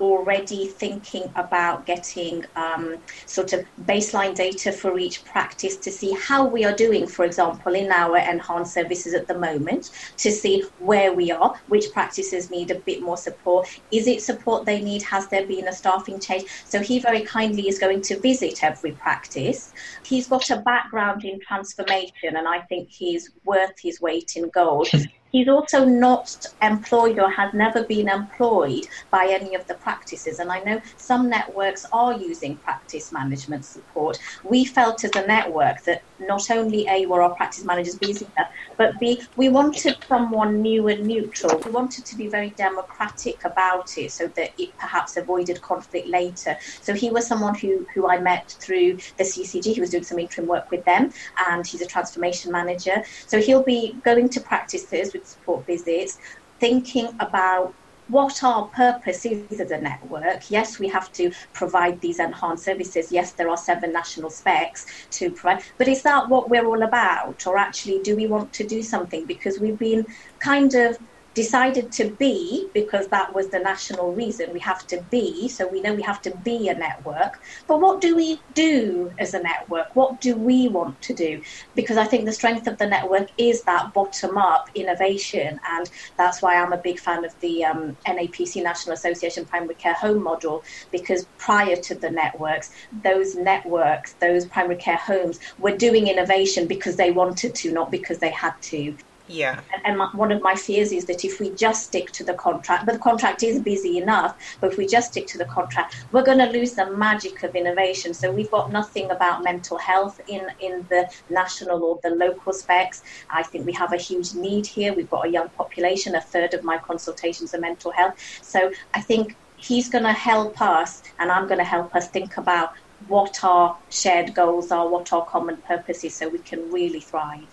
already 0.00 0.66
thinking 0.66 1.30
about 1.36 1.86
getting 1.86 2.44
um, 2.56 2.96
sort 3.26 3.52
of 3.52 3.64
baseline 3.82 4.34
data 4.34 4.72
for 4.72 4.98
each 4.98 5.24
practice 5.24 5.76
to 5.76 5.90
see 5.90 6.12
how 6.12 6.46
we 6.46 6.64
are 6.64 6.74
doing, 6.74 7.06
for 7.06 7.24
example, 7.24 7.74
in 7.74 7.90
our 7.90 8.18
enhanced 8.18 8.74
services 8.74 9.14
at 9.14 9.26
the 9.26 9.38
moment, 9.38 9.90
to 10.16 10.30
see 10.30 10.64
where 10.78 11.12
we 11.12 11.30
are, 11.30 11.54
which 11.68 11.92
practices 11.92 12.50
need 12.50 12.70
a 12.70 12.78
bit 12.80 13.02
more 13.02 13.16
support. 13.16 13.68
Is 13.90 14.06
it 14.06 14.22
support 14.22 14.64
they 14.64 14.80
need? 14.80 15.02
Has 15.02 15.28
there 15.28 15.46
been 15.46 15.68
a 15.68 15.72
staffing 15.72 16.20
change? 16.20 16.44
So 16.64 16.80
he 16.80 16.98
very 16.98 17.22
kindly 17.22 17.68
is 17.68 17.78
going 17.78 18.02
to 18.02 18.20
visit 18.20 18.62
every 18.62 18.92
practice. 18.92 19.72
He's 20.04 20.28
got 20.28 20.50
a 20.50 20.56
background 20.56 21.24
in 21.24 21.40
transformation, 21.40 22.36
and 22.36 22.46
I 22.48 22.60
think 22.60 22.88
he's 22.90 23.30
worth 23.44 23.78
his 23.80 24.00
weight 24.00 24.36
in 24.36 24.48
gold. 24.50 24.88
He's 25.30 25.48
also 25.48 25.84
not 25.84 26.46
employed 26.62 27.18
or 27.18 27.30
has 27.30 27.52
never 27.52 27.84
been 27.84 28.08
employed 28.08 28.88
by 29.10 29.26
any 29.26 29.54
of 29.54 29.66
the 29.66 29.74
practices. 29.88 30.38
And 30.38 30.52
I 30.52 30.60
know 30.66 30.78
some 30.98 31.30
networks 31.30 31.86
are 31.94 32.12
using 32.12 32.58
practice 32.58 33.10
management 33.10 33.64
support. 33.64 34.18
We 34.44 34.66
felt 34.66 35.02
as 35.02 35.16
a 35.16 35.26
network 35.26 35.82
that 35.84 36.02
not 36.18 36.50
only 36.50 36.86
A, 36.88 37.06
were 37.06 37.22
our 37.22 37.34
practice 37.34 37.64
managers 37.64 37.96
busy 37.96 38.26
enough, 38.36 38.50
but 38.76 38.90
B, 39.00 39.22
we 39.36 39.48
wanted 39.48 39.96
someone 40.06 40.60
new 40.60 40.88
and 40.88 41.06
neutral. 41.06 41.58
We 41.64 41.70
wanted 41.70 42.04
to 42.04 42.16
be 42.16 42.28
very 42.28 42.50
democratic 42.50 43.42
about 43.46 43.96
it 43.96 44.12
so 44.12 44.26
that 44.36 44.50
it 44.58 44.76
perhaps 44.76 45.16
avoided 45.16 45.62
conflict 45.62 46.06
later. 46.06 46.54
So 46.82 46.92
he 46.92 47.08
was 47.08 47.26
someone 47.26 47.54
who, 47.54 47.86
who 47.94 48.10
I 48.14 48.20
met 48.20 48.54
through 48.60 48.98
the 49.16 49.24
CCG. 49.24 49.72
He 49.72 49.80
was 49.80 49.88
doing 49.88 50.04
some 50.04 50.18
interim 50.18 50.46
work 50.46 50.70
with 50.70 50.84
them, 50.84 51.12
and 51.48 51.66
he's 51.66 51.80
a 51.80 51.86
transformation 51.86 52.52
manager. 52.52 53.02
So 53.26 53.40
he'll 53.40 53.68
be 53.76 53.94
going 54.04 54.28
to 54.34 54.40
practices 54.42 55.14
with 55.14 55.26
support 55.26 55.64
visits, 55.64 56.18
thinking 56.60 57.08
about 57.20 57.72
what 58.08 58.42
our 58.42 58.68
purpose 58.68 59.24
is 59.24 59.60
as 59.60 59.70
a 59.70 59.80
network. 59.80 60.50
Yes, 60.50 60.78
we 60.78 60.88
have 60.88 61.12
to 61.12 61.30
provide 61.52 62.00
these 62.00 62.18
enhanced 62.18 62.64
services. 62.64 63.12
Yes, 63.12 63.32
there 63.32 63.48
are 63.48 63.56
seven 63.56 63.92
national 63.92 64.30
specs 64.30 64.86
to 65.10 65.30
provide, 65.30 65.62
but 65.76 65.88
is 65.88 66.02
that 66.02 66.28
what 66.28 66.50
we're 66.50 66.66
all 66.66 66.82
about? 66.82 67.46
Or 67.46 67.58
actually, 67.58 68.00
do 68.02 68.16
we 68.16 68.26
want 68.26 68.52
to 68.54 68.66
do 68.66 68.82
something? 68.82 69.26
Because 69.26 69.60
we've 69.60 69.78
been 69.78 70.06
kind 70.40 70.74
of 70.74 70.98
decided 71.42 71.92
to 71.92 72.04
be 72.24 72.68
because 72.74 73.06
that 73.08 73.32
was 73.36 73.48
the 73.50 73.60
national 73.60 74.12
reason 74.22 74.52
we 74.52 74.60
have 74.70 74.82
to 74.92 74.98
be 75.10 75.48
so 75.48 75.68
we 75.68 75.80
know 75.80 75.94
we 75.94 76.02
have 76.02 76.20
to 76.22 76.32
be 76.50 76.68
a 76.68 76.74
network. 76.74 77.34
But 77.68 77.80
what 77.80 78.00
do 78.00 78.16
we 78.16 78.28
do 78.54 79.10
as 79.18 79.34
a 79.34 79.42
network? 79.42 79.88
What 79.94 80.20
do 80.20 80.36
we 80.36 80.58
want 80.68 81.00
to 81.02 81.14
do? 81.14 81.32
Because 81.74 81.96
i 81.96 82.06
think 82.10 82.24
the 82.24 82.32
strength 82.40 82.66
of 82.66 82.78
the 82.78 82.86
network 82.86 83.28
is 83.38 83.62
that 83.64 83.92
bottom 83.94 84.36
up 84.38 84.64
innovation 84.74 85.58
and 85.74 85.90
that's 86.16 86.42
why 86.42 86.54
i'm 86.56 86.72
a 86.72 86.84
big 86.88 86.98
fan 86.98 87.24
of 87.24 87.32
the 87.40 87.64
um, 87.64 87.96
napc 88.06 88.62
national 88.62 88.94
association 88.94 89.44
primary 89.44 89.74
care 89.74 89.94
home 89.94 90.22
model 90.22 90.62
because 90.90 91.26
prior 91.38 91.76
to 91.76 91.94
the 91.94 92.10
networks 92.10 92.70
those 93.08 93.34
networks 93.36 94.14
those 94.20 94.46
primary 94.46 94.76
care 94.76 94.96
homes 94.96 95.38
were 95.58 95.76
doing 95.76 96.08
innovation 96.08 96.66
because 96.66 96.96
they 96.96 97.10
wanted 97.10 97.54
to 97.54 97.72
not 97.72 97.90
because 97.90 98.18
they 98.18 98.30
had 98.30 98.54
to 98.60 98.96
yeah. 99.28 99.60
And, 99.84 99.98
my, 99.98 100.10
one 100.14 100.32
of 100.32 100.42
my 100.42 100.54
fears 100.54 100.92
is 100.92 101.04
that 101.06 101.24
if 101.24 101.40
we 101.40 101.50
just 101.50 101.84
stick 101.84 102.10
to 102.12 102.24
the 102.24 102.34
contract, 102.34 102.86
but 102.86 102.92
the 102.92 102.98
contract 102.98 103.42
is 103.42 103.60
busy 103.60 103.98
enough, 103.98 104.36
but 104.60 104.72
if 104.72 104.78
we 104.78 104.86
just 104.86 105.12
stick 105.12 105.26
to 105.28 105.38
the 105.38 105.44
contract, 105.44 105.96
we're 106.12 106.24
going 106.24 106.38
to 106.38 106.46
lose 106.46 106.72
the 106.72 106.90
magic 106.90 107.42
of 107.42 107.54
innovation. 107.54 108.14
So 108.14 108.32
we've 108.32 108.50
got 108.50 108.72
nothing 108.72 109.10
about 109.10 109.44
mental 109.44 109.78
health 109.78 110.20
in, 110.28 110.46
in 110.60 110.86
the 110.88 111.10
national 111.30 111.84
or 111.84 112.00
the 112.02 112.10
local 112.10 112.52
specs. 112.52 113.02
I 113.30 113.42
think 113.42 113.66
we 113.66 113.72
have 113.74 113.92
a 113.92 113.98
huge 113.98 114.34
need 114.34 114.66
here. 114.66 114.94
We've 114.94 115.10
got 115.10 115.26
a 115.26 115.30
young 115.30 115.48
population. 115.50 116.14
A 116.14 116.20
third 116.20 116.54
of 116.54 116.64
my 116.64 116.78
consultations 116.78 117.54
are 117.54 117.60
mental 117.60 117.92
health. 117.92 118.14
So 118.42 118.72
I 118.94 119.00
think 119.00 119.36
he's 119.56 119.88
going 119.88 120.04
to 120.04 120.12
help 120.12 120.60
us, 120.60 121.02
and 121.18 121.30
I'm 121.30 121.46
going 121.46 121.58
to 121.58 121.64
help 121.64 121.94
us 121.94 122.08
think 122.08 122.36
about 122.36 122.72
what 123.06 123.44
our 123.44 123.76
shared 123.90 124.34
goals 124.34 124.72
are, 124.72 124.88
what 124.88 125.12
our 125.12 125.24
common 125.24 125.58
purpose 125.58 126.02
is, 126.04 126.14
so 126.14 126.28
we 126.28 126.38
can 126.38 126.70
really 126.72 127.00
thrive. 127.00 127.46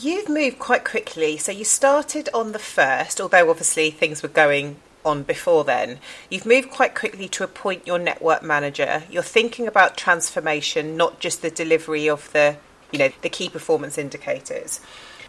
You've 0.00 0.28
moved 0.28 0.58
quite 0.58 0.84
quickly. 0.84 1.36
So 1.36 1.52
you 1.52 1.64
started 1.64 2.28
on 2.34 2.50
the 2.50 2.58
first, 2.58 3.20
although 3.20 3.48
obviously 3.48 3.92
things 3.92 4.22
were 4.22 4.28
going 4.28 4.76
on 5.04 5.22
before 5.22 5.62
then. 5.62 6.00
You've 6.28 6.46
moved 6.46 6.70
quite 6.70 6.96
quickly 6.96 7.28
to 7.28 7.44
appoint 7.44 7.86
your 7.86 8.00
network 8.00 8.42
manager. 8.42 9.04
You're 9.08 9.22
thinking 9.22 9.68
about 9.68 9.96
transformation, 9.96 10.96
not 10.96 11.20
just 11.20 11.42
the 11.42 11.50
delivery 11.50 12.08
of 12.08 12.32
the, 12.32 12.56
you 12.90 12.98
know, 12.98 13.10
the 13.22 13.28
key 13.28 13.48
performance 13.48 13.96
indicators. 13.96 14.80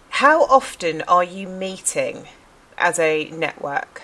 How 0.09 0.45
often 0.45 1.03
are 1.03 1.23
you 1.23 1.47
meeting 1.47 2.27
as 2.77 2.97
a 2.97 3.29
network? 3.29 4.01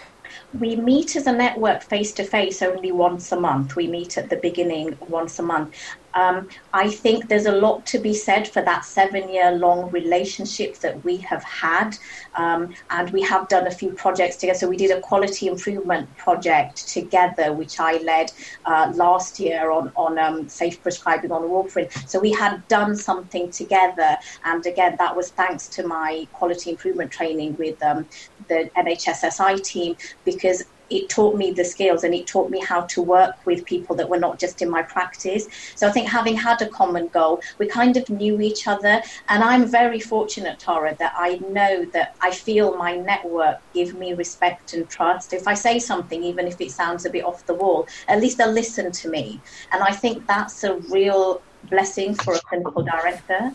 We 0.59 0.75
meet 0.75 1.15
as 1.15 1.25
a 1.25 1.31
network 1.31 1.81
face 1.81 2.11
to 2.13 2.23
face 2.23 2.61
only 2.61 2.91
once 2.91 3.31
a 3.31 3.39
month. 3.39 3.75
We 3.75 3.87
meet 3.87 4.17
at 4.17 4.29
the 4.29 4.35
beginning 4.35 4.97
once 5.07 5.39
a 5.39 5.43
month. 5.43 5.73
Um, 6.13 6.49
I 6.73 6.89
think 6.89 7.27
there's 7.27 7.45
a 7.45 7.51
lot 7.51 7.85
to 7.87 7.99
be 7.99 8.13
said 8.13 8.47
for 8.47 8.61
that 8.61 8.85
seven 8.85 9.29
year 9.29 9.51
long 9.51 9.89
relationship 9.91 10.77
that 10.79 11.03
we 11.03 11.17
have 11.17 11.43
had. 11.43 11.97
Um, 12.35 12.73
and 12.89 13.09
we 13.11 13.21
have 13.23 13.47
done 13.47 13.67
a 13.67 13.71
few 13.71 13.91
projects 13.91 14.37
together. 14.37 14.59
So 14.59 14.67
we 14.67 14.77
did 14.77 14.91
a 14.91 15.01
quality 15.01 15.47
improvement 15.47 16.15
project 16.17 16.87
together, 16.87 17.53
which 17.53 17.79
I 17.79 17.97
led 17.97 18.31
uh, 18.65 18.91
last 18.95 19.39
year 19.39 19.71
on, 19.71 19.91
on 19.95 20.17
um, 20.17 20.47
safe 20.47 20.81
prescribing 20.81 21.31
on 21.31 21.43
warfarin. 21.43 21.91
So 22.07 22.19
we 22.19 22.31
had 22.31 22.67
done 22.67 22.95
something 22.95 23.51
together. 23.51 24.17
And 24.45 24.65
again, 24.65 24.95
that 24.97 25.15
was 25.15 25.29
thanks 25.31 25.67
to 25.69 25.87
my 25.87 26.27
quality 26.33 26.71
improvement 26.71 27.11
training 27.11 27.55
with 27.57 27.81
um, 27.83 28.07
the 28.47 28.69
NHSSI 28.75 29.63
team 29.63 29.95
because 30.25 30.65
it 30.91 31.09
taught 31.09 31.35
me 31.35 31.51
the 31.51 31.63
skills 31.63 32.03
and 32.03 32.13
it 32.13 32.27
taught 32.27 32.49
me 32.49 32.59
how 32.59 32.81
to 32.81 33.01
work 33.01 33.35
with 33.45 33.65
people 33.65 33.95
that 33.95 34.09
were 34.09 34.19
not 34.19 34.39
just 34.39 34.61
in 34.61 34.69
my 34.69 34.81
practice. 34.81 35.47
So 35.75 35.87
I 35.87 35.91
think 35.91 36.07
having 36.07 36.35
had 36.35 36.61
a 36.61 36.67
common 36.67 37.07
goal, 37.07 37.41
we 37.57 37.67
kind 37.67 37.97
of 37.97 38.09
knew 38.09 38.41
each 38.41 38.67
other. 38.67 39.01
And 39.29 39.43
I'm 39.43 39.65
very 39.65 39.99
fortunate, 39.99 40.59
Tara, 40.59 40.95
that 40.99 41.13
I 41.17 41.37
know 41.49 41.85
that 41.85 42.15
I 42.21 42.31
feel 42.31 42.75
my 42.75 42.95
network 42.95 43.59
give 43.73 43.95
me 43.95 44.13
respect 44.13 44.73
and 44.73 44.89
trust. 44.89 45.33
If 45.33 45.47
I 45.47 45.53
say 45.53 45.79
something, 45.79 46.23
even 46.23 46.47
if 46.47 46.59
it 46.59 46.71
sounds 46.71 47.05
a 47.05 47.09
bit 47.09 47.23
off 47.23 47.45
the 47.45 47.53
wall, 47.53 47.87
at 48.07 48.19
least 48.19 48.37
they'll 48.37 48.51
listen 48.51 48.91
to 48.91 49.09
me. 49.09 49.39
And 49.71 49.81
I 49.81 49.91
think 49.91 50.27
that's 50.27 50.63
a 50.63 50.75
real 50.97 51.41
blessing 51.69 52.15
for 52.15 52.33
a 52.33 52.39
clinical 52.39 52.83
director. 52.83 53.53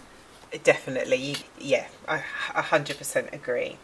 Definitely, 0.63 1.37
yeah, 1.59 1.87
I 2.09 2.23
100% 2.55 3.33
agree. 3.33 3.77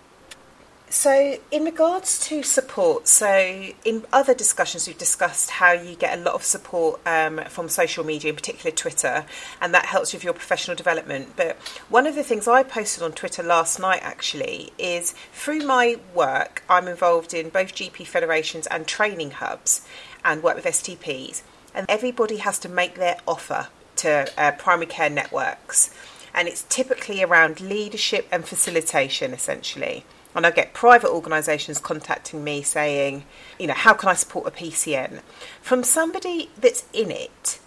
So, 0.93 1.39
in 1.51 1.65
regards 1.65 2.19
to 2.29 2.43
support, 2.43 3.09
so 3.09 3.73
in 3.83 4.05
other 4.13 4.35
discussions, 4.35 4.87
we've 4.87 4.99
discussed 4.99 5.49
how 5.49 5.73
you 5.73 5.97
get 5.97 6.19
a 6.19 6.21
lot 6.21 6.35
of 6.35 6.43
support 6.43 7.01
um, 7.07 7.41
from 7.49 7.71
social 7.71 8.05
media, 8.05 8.29
in 8.29 8.37
particular 8.37 8.77
Twitter, 8.77 9.25
and 9.63 9.73
that 9.73 9.87
helps 9.87 10.13
with 10.13 10.23
your 10.23 10.35
professional 10.35 10.77
development. 10.77 11.33
But 11.35 11.57
one 11.89 12.07
of 12.07 12.15
the 12.15 12.23
things 12.23 12.47
I 12.47 12.63
posted 12.63 13.03
on 13.03 13.13
Twitter 13.13 13.43
last 13.43 13.81
night 13.81 14.01
actually 14.03 14.71
is 14.77 15.15
through 15.33 15.61
my 15.61 15.97
work, 16.15 16.63
I'm 16.69 16.87
involved 16.87 17.33
in 17.33 17.49
both 17.49 17.75
GP 17.75 18.07
federations 18.07 18.67
and 18.67 18.87
training 18.87 19.31
hubs 19.31 19.89
and 20.23 20.43
work 20.43 20.57
with 20.57 20.67
STPs, 20.67 21.41
and 21.75 21.87
everybody 21.89 22.37
has 22.37 22.59
to 22.59 22.69
make 22.69 22.97
their 22.97 23.17
offer 23.27 23.69
to 23.97 24.31
uh, 24.37 24.53
primary 24.53 24.87
care 24.87 25.09
networks, 25.09 25.89
and 26.35 26.49
it's 26.49 26.67
typically 26.69 27.23
around 27.23 27.63
leadership 27.63 28.29
and 28.31 28.45
facilitation 28.45 29.33
essentially 29.33 30.05
and 30.35 30.47
I 30.47 30.51
get 30.51 30.73
private 30.73 31.11
organisations 31.11 31.79
contacting 31.79 32.43
me 32.43 32.63
saying, 32.63 33.25
you 33.59 33.67
know, 33.67 33.75
how 33.75 33.95
can 33.95 34.09
I 34.09 34.15
support 34.15 34.47
a 34.47 34.51
PCN? 34.51 35.21
From 35.61 35.85
somebody 35.85 36.51
that's 36.59 36.85
in 36.93 37.11
it, 37.11 37.59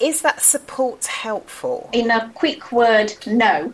is 0.00 0.22
that 0.22 0.40
support 0.40 1.04
helpful? 1.04 1.90
In 1.92 2.10
a 2.10 2.30
quick 2.34 2.72
word, 2.72 3.12
no. 3.26 3.72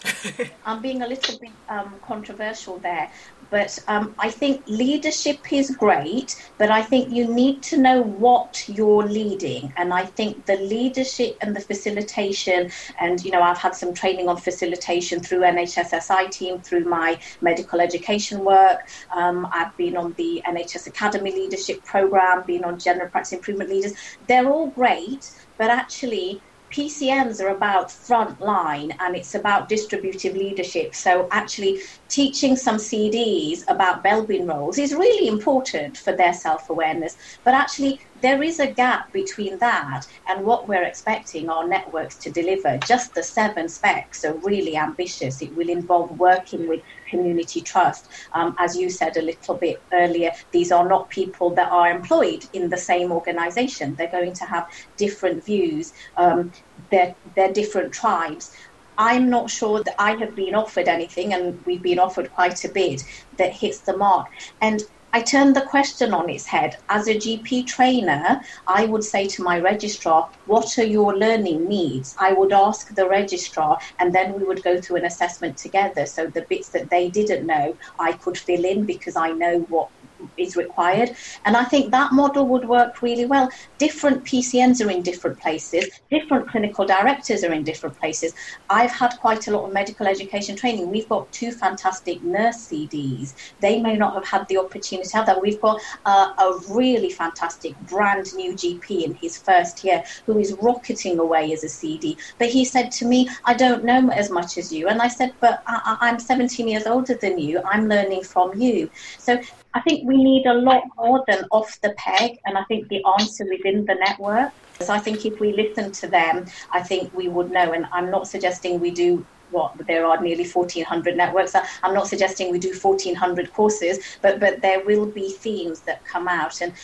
I'm 0.66 0.82
being 0.82 1.02
a 1.02 1.06
little 1.06 1.38
bit 1.38 1.52
um, 1.68 1.94
controversial 2.04 2.78
there. 2.78 3.10
But 3.50 3.78
um, 3.88 4.14
I 4.18 4.30
think 4.30 4.62
leadership 4.66 5.52
is 5.52 5.70
great, 5.70 6.36
but 6.58 6.70
I 6.70 6.82
think 6.82 7.10
you 7.10 7.32
need 7.32 7.62
to 7.64 7.78
know 7.78 8.02
what 8.02 8.68
you're 8.68 9.04
leading. 9.04 9.72
And 9.76 9.92
I 9.92 10.04
think 10.04 10.44
the 10.46 10.56
leadership 10.56 11.36
and 11.40 11.56
the 11.56 11.60
facilitation, 11.60 12.70
and 13.00 13.24
you 13.24 13.30
know, 13.30 13.42
I've 13.42 13.58
had 13.58 13.74
some 13.74 13.94
training 13.94 14.28
on 14.28 14.36
facilitation 14.36 15.20
through 15.20 15.40
NHSSI 15.40 16.30
team, 16.30 16.60
through 16.60 16.84
my 16.84 17.18
medical 17.40 17.80
education 17.80 18.44
work. 18.44 18.88
Um, 19.14 19.48
I've 19.52 19.76
been 19.76 19.96
on 19.96 20.12
the 20.14 20.42
NHS 20.46 20.86
Academy 20.86 21.32
Leadership 21.32 21.84
Program, 21.84 22.44
been 22.46 22.64
on 22.64 22.78
General 22.78 23.08
Practice 23.08 23.32
Improvement 23.32 23.70
Leaders. 23.70 23.94
They're 24.26 24.48
all 24.50 24.68
great, 24.68 25.30
but 25.56 25.70
actually, 25.70 26.42
PCNs 26.70 27.40
are 27.40 27.48
about 27.48 27.90
front 27.90 28.40
line 28.40 28.92
and 29.00 29.16
it's 29.16 29.34
about 29.34 29.68
distributive 29.68 30.34
leadership. 30.34 30.94
So, 30.94 31.28
actually, 31.30 31.80
teaching 32.08 32.56
some 32.56 32.76
CDs 32.76 33.60
about 33.68 34.04
Belbin 34.04 34.48
roles 34.48 34.78
is 34.78 34.94
really 34.94 35.28
important 35.28 35.96
for 35.96 36.14
their 36.14 36.32
self 36.34 36.68
awareness. 36.70 37.16
But 37.44 37.54
actually, 37.54 38.00
there 38.20 38.42
is 38.42 38.60
a 38.60 38.66
gap 38.66 39.12
between 39.12 39.58
that 39.58 40.06
and 40.28 40.44
what 40.44 40.68
we're 40.68 40.82
expecting 40.82 41.48
our 41.48 41.66
networks 41.66 42.16
to 42.16 42.30
deliver. 42.30 42.78
Just 42.78 43.14
the 43.14 43.22
seven 43.22 43.68
specs 43.68 44.24
are 44.24 44.34
really 44.34 44.76
ambitious. 44.76 45.42
It 45.42 45.54
will 45.54 45.68
involve 45.68 46.18
working 46.18 46.68
with 46.68 46.82
community 47.08 47.60
trust. 47.60 48.08
Um, 48.32 48.54
as 48.58 48.76
you 48.76 48.90
said 48.90 49.16
a 49.16 49.22
little 49.22 49.54
bit 49.54 49.82
earlier, 49.92 50.32
these 50.52 50.72
are 50.72 50.88
not 50.88 51.10
people 51.10 51.50
that 51.50 51.70
are 51.70 51.90
employed 51.90 52.44
in 52.52 52.70
the 52.70 52.76
same 52.76 53.12
organization. 53.12 53.94
They're 53.94 54.08
going 54.08 54.34
to 54.34 54.44
have 54.44 54.68
different 54.96 55.44
views, 55.44 55.92
um, 56.16 56.52
they're, 56.90 57.14
they're 57.34 57.52
different 57.52 57.92
tribes. 57.92 58.54
I'm 59.00 59.30
not 59.30 59.48
sure 59.48 59.84
that 59.84 59.94
I 59.96 60.16
have 60.16 60.34
been 60.34 60.56
offered 60.56 60.88
anything, 60.88 61.32
and 61.32 61.64
we've 61.64 61.82
been 61.82 62.00
offered 62.00 62.32
quite 62.32 62.64
a 62.64 62.68
bit 62.68 63.04
that 63.36 63.52
hits 63.52 63.78
the 63.78 63.96
mark. 63.96 64.26
And 64.60 64.82
I 65.10 65.22
turned 65.22 65.56
the 65.56 65.62
question 65.62 66.12
on 66.12 66.28
its 66.28 66.46
head. 66.46 66.76
As 66.90 67.08
a 67.08 67.14
GP 67.14 67.66
trainer, 67.66 68.40
I 68.66 68.84
would 68.84 69.02
say 69.02 69.26
to 69.28 69.42
my 69.42 69.58
registrar, 69.58 70.28
What 70.44 70.78
are 70.78 70.84
your 70.84 71.16
learning 71.16 71.66
needs? 71.66 72.14
I 72.18 72.34
would 72.34 72.52
ask 72.52 72.94
the 72.94 73.08
registrar, 73.08 73.78
and 73.98 74.14
then 74.14 74.34
we 74.34 74.44
would 74.44 74.62
go 74.62 74.80
through 74.80 74.96
an 74.96 75.06
assessment 75.06 75.56
together. 75.56 76.04
So 76.04 76.26
the 76.26 76.46
bits 76.50 76.68
that 76.70 76.90
they 76.90 77.08
didn't 77.08 77.46
know, 77.46 77.76
I 77.98 78.12
could 78.12 78.36
fill 78.36 78.64
in 78.64 78.84
because 78.84 79.16
I 79.16 79.30
know 79.30 79.60
what 79.70 79.88
is 80.36 80.56
required. 80.56 81.10
And 81.44 81.56
I 81.56 81.64
think 81.64 81.90
that 81.92 82.12
model 82.12 82.48
would 82.48 82.68
work 82.68 83.02
really 83.02 83.26
well. 83.26 83.48
Different 83.78 84.24
PCNs 84.24 84.84
are 84.84 84.90
in 84.90 85.02
different 85.02 85.38
places, 85.40 85.88
different 86.10 86.48
clinical 86.48 86.86
directors 86.86 87.44
are 87.44 87.52
in 87.52 87.64
different 87.64 87.98
places. 87.98 88.32
I've 88.70 88.90
had 88.90 89.12
quite 89.20 89.46
a 89.48 89.50
lot 89.50 89.66
of 89.66 89.72
medical 89.72 90.06
education 90.06 90.56
training. 90.56 90.90
We've 90.90 91.08
got 91.08 91.30
two 91.32 91.52
fantastic 91.52 92.22
nurse 92.22 92.68
CDs. 92.68 93.34
They 93.60 93.80
may 93.80 93.96
not 93.96 94.14
have 94.14 94.26
had 94.26 94.46
the 94.48 94.58
opportunity 94.58 95.08
to 95.08 95.16
have 95.16 95.26
that. 95.26 95.40
We've 95.40 95.60
got 95.60 95.80
uh, 96.04 96.28
a 96.38 96.52
really 96.68 97.10
fantastic 97.10 97.78
brand 97.80 98.26
new 98.34 98.54
GP 98.54 99.04
in 99.04 99.14
his 99.14 99.38
first 99.38 99.84
year 99.84 100.02
who 100.26 100.38
is 100.38 100.56
rocketing 100.60 101.18
away 101.18 101.52
as 101.52 101.64
a 101.64 101.68
CD. 101.68 102.18
But 102.38 102.48
he 102.48 102.64
said 102.64 102.90
to 102.92 103.06
me, 103.06 103.28
I 103.44 103.54
don't 103.54 103.84
know 103.84 104.10
as 104.10 104.30
much 104.30 104.58
as 104.58 104.72
you. 104.72 104.88
And 104.88 105.00
I 105.00 105.08
said, 105.08 105.32
But 105.40 105.62
I- 105.66 105.96
I'm 106.00 106.18
17 106.18 106.68
years 106.68 106.86
older 106.86 107.16
than 107.20 107.38
you. 107.38 107.62
I'm 107.64 107.88
learning 107.88 108.24
from 108.24 108.52
you. 108.60 108.90
So 109.18 109.40
I 109.74 109.80
think 109.80 110.06
we 110.08 110.22
need 110.22 110.46
a 110.46 110.54
lot 110.54 110.82
more 110.96 111.24
than 111.28 111.44
off 111.50 111.78
the 111.82 111.94
peg, 111.96 112.38
and 112.46 112.56
I 112.56 112.64
think 112.64 112.88
the 112.88 113.02
answer 113.18 113.44
within 113.44 113.84
the 113.84 113.94
network. 113.94 114.52
So 114.82 114.92
I 114.92 114.98
think 114.98 115.24
if 115.24 115.38
we 115.40 115.52
listen 115.52 115.92
to 115.92 116.08
them, 116.08 116.46
I 116.72 116.82
think 116.82 117.12
we 117.12 117.28
would 117.28 117.50
know. 117.50 117.72
And 117.72 117.86
I'm 117.92 118.10
not 118.10 118.28
suggesting 118.28 118.80
we 118.80 118.90
do 118.90 119.26
what 119.50 119.72
there 119.86 120.06
are 120.06 120.20
nearly 120.20 120.46
1400 120.46 121.16
networks 121.16 121.54
i'm 121.82 121.94
not 121.94 122.06
suggesting 122.06 122.50
we 122.50 122.58
do 122.58 122.72
1400 122.82 123.50
courses 123.52 123.98
but 124.20 124.38
but 124.40 124.60
there 124.60 124.84
will 124.84 125.06
be 125.06 125.32
themes 125.42 125.80
that 125.82 126.04
come 126.04 126.28
out 126.28 126.60
and 126.60 126.74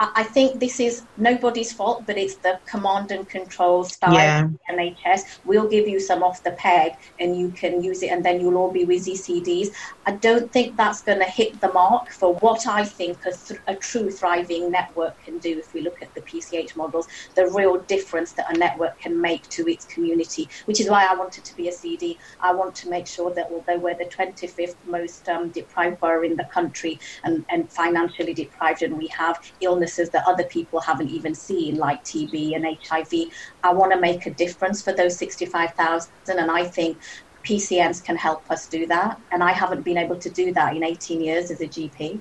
I 0.00 0.22
think 0.22 0.60
this 0.60 0.80
is 0.80 1.04
nobody's 1.18 1.74
fault, 1.74 2.06
but 2.06 2.16
it's 2.16 2.36
the 2.36 2.58
command 2.66 3.10
and 3.10 3.28
control 3.28 3.84
style 3.84 4.14
yeah. 4.14 4.48
NHS. 4.70 5.20
We'll 5.44 5.68
give 5.68 5.86
you 5.86 6.00
some 6.00 6.22
off 6.22 6.42
the 6.42 6.52
peg 6.52 6.92
and 7.18 7.36
you 7.36 7.50
can 7.50 7.82
use 7.82 8.02
it, 8.02 8.08
and 8.08 8.24
then 8.24 8.40
you'll 8.40 8.56
all 8.56 8.72
be 8.72 8.84
with 8.84 9.04
CDs. 9.04 9.68
I 10.06 10.12
don't 10.12 10.50
think 10.52 10.78
that's 10.78 11.02
going 11.02 11.18
to 11.18 11.26
hit 11.26 11.60
the 11.60 11.70
mark 11.72 12.10
for 12.12 12.34
what 12.36 12.66
I 12.66 12.84
think 12.84 13.18
a, 13.26 13.32
th- 13.32 13.60
a, 13.66 13.76
true 13.76 14.10
thriving 14.10 14.70
network 14.70 15.22
can 15.22 15.38
do 15.38 15.58
if 15.58 15.74
we 15.74 15.82
look 15.82 16.00
at 16.00 16.14
the 16.14 16.22
PCH 16.22 16.76
models, 16.76 17.06
the 17.34 17.46
real 17.48 17.80
difference 17.82 18.32
that 18.32 18.54
a 18.54 18.58
network 18.58 18.98
can 19.00 19.20
make 19.20 19.48
to 19.50 19.70
its 19.70 19.84
community, 19.84 20.48
which 20.64 20.80
is 20.80 20.88
why 20.88 21.06
I 21.06 21.14
wanted 21.14 21.44
to 21.44 21.56
be 21.56 21.68
a 21.68 21.72
CD. 21.72 22.18
I 22.40 22.54
want 22.54 22.74
to 22.76 22.88
make 22.88 23.06
sure 23.06 23.34
that 23.34 23.48
although 23.50 23.78
we're 23.78 23.98
the 23.98 24.06
25th 24.06 24.76
most 24.86 25.28
um, 25.28 25.50
deprived 25.50 26.00
borough 26.00 26.22
in 26.22 26.36
the 26.36 26.48
country 26.52 26.98
and, 27.24 27.44
and 27.50 27.70
financially 27.70 28.32
deprived, 28.32 28.82
and 28.82 28.96
we 28.96 29.08
have 29.08 29.38
illness 29.60 29.89
illnesses 29.90 30.10
that 30.10 30.26
other 30.26 30.44
people 30.44 30.80
haven't 30.80 31.10
even 31.10 31.34
seen, 31.34 31.76
like 31.76 32.02
TB 32.04 32.54
and 32.54 32.78
HIV. 32.82 33.32
I 33.62 33.72
want 33.72 33.92
to 33.92 34.00
make 34.00 34.26
a 34.26 34.30
difference 34.30 34.82
for 34.82 34.92
those 34.92 35.16
65,000, 35.16 36.10
and 36.28 36.50
I 36.50 36.64
think 36.64 36.98
PCNs 37.44 38.04
can 38.04 38.16
help 38.16 38.48
us 38.50 38.68
do 38.68 38.86
that. 38.86 39.20
And 39.32 39.42
I 39.42 39.52
haven't 39.52 39.82
been 39.82 39.98
able 39.98 40.16
to 40.16 40.30
do 40.30 40.52
that 40.52 40.76
in 40.76 40.84
18 40.84 41.20
years 41.20 41.50
as 41.50 41.60
a 41.60 41.66
GP. 41.66 42.20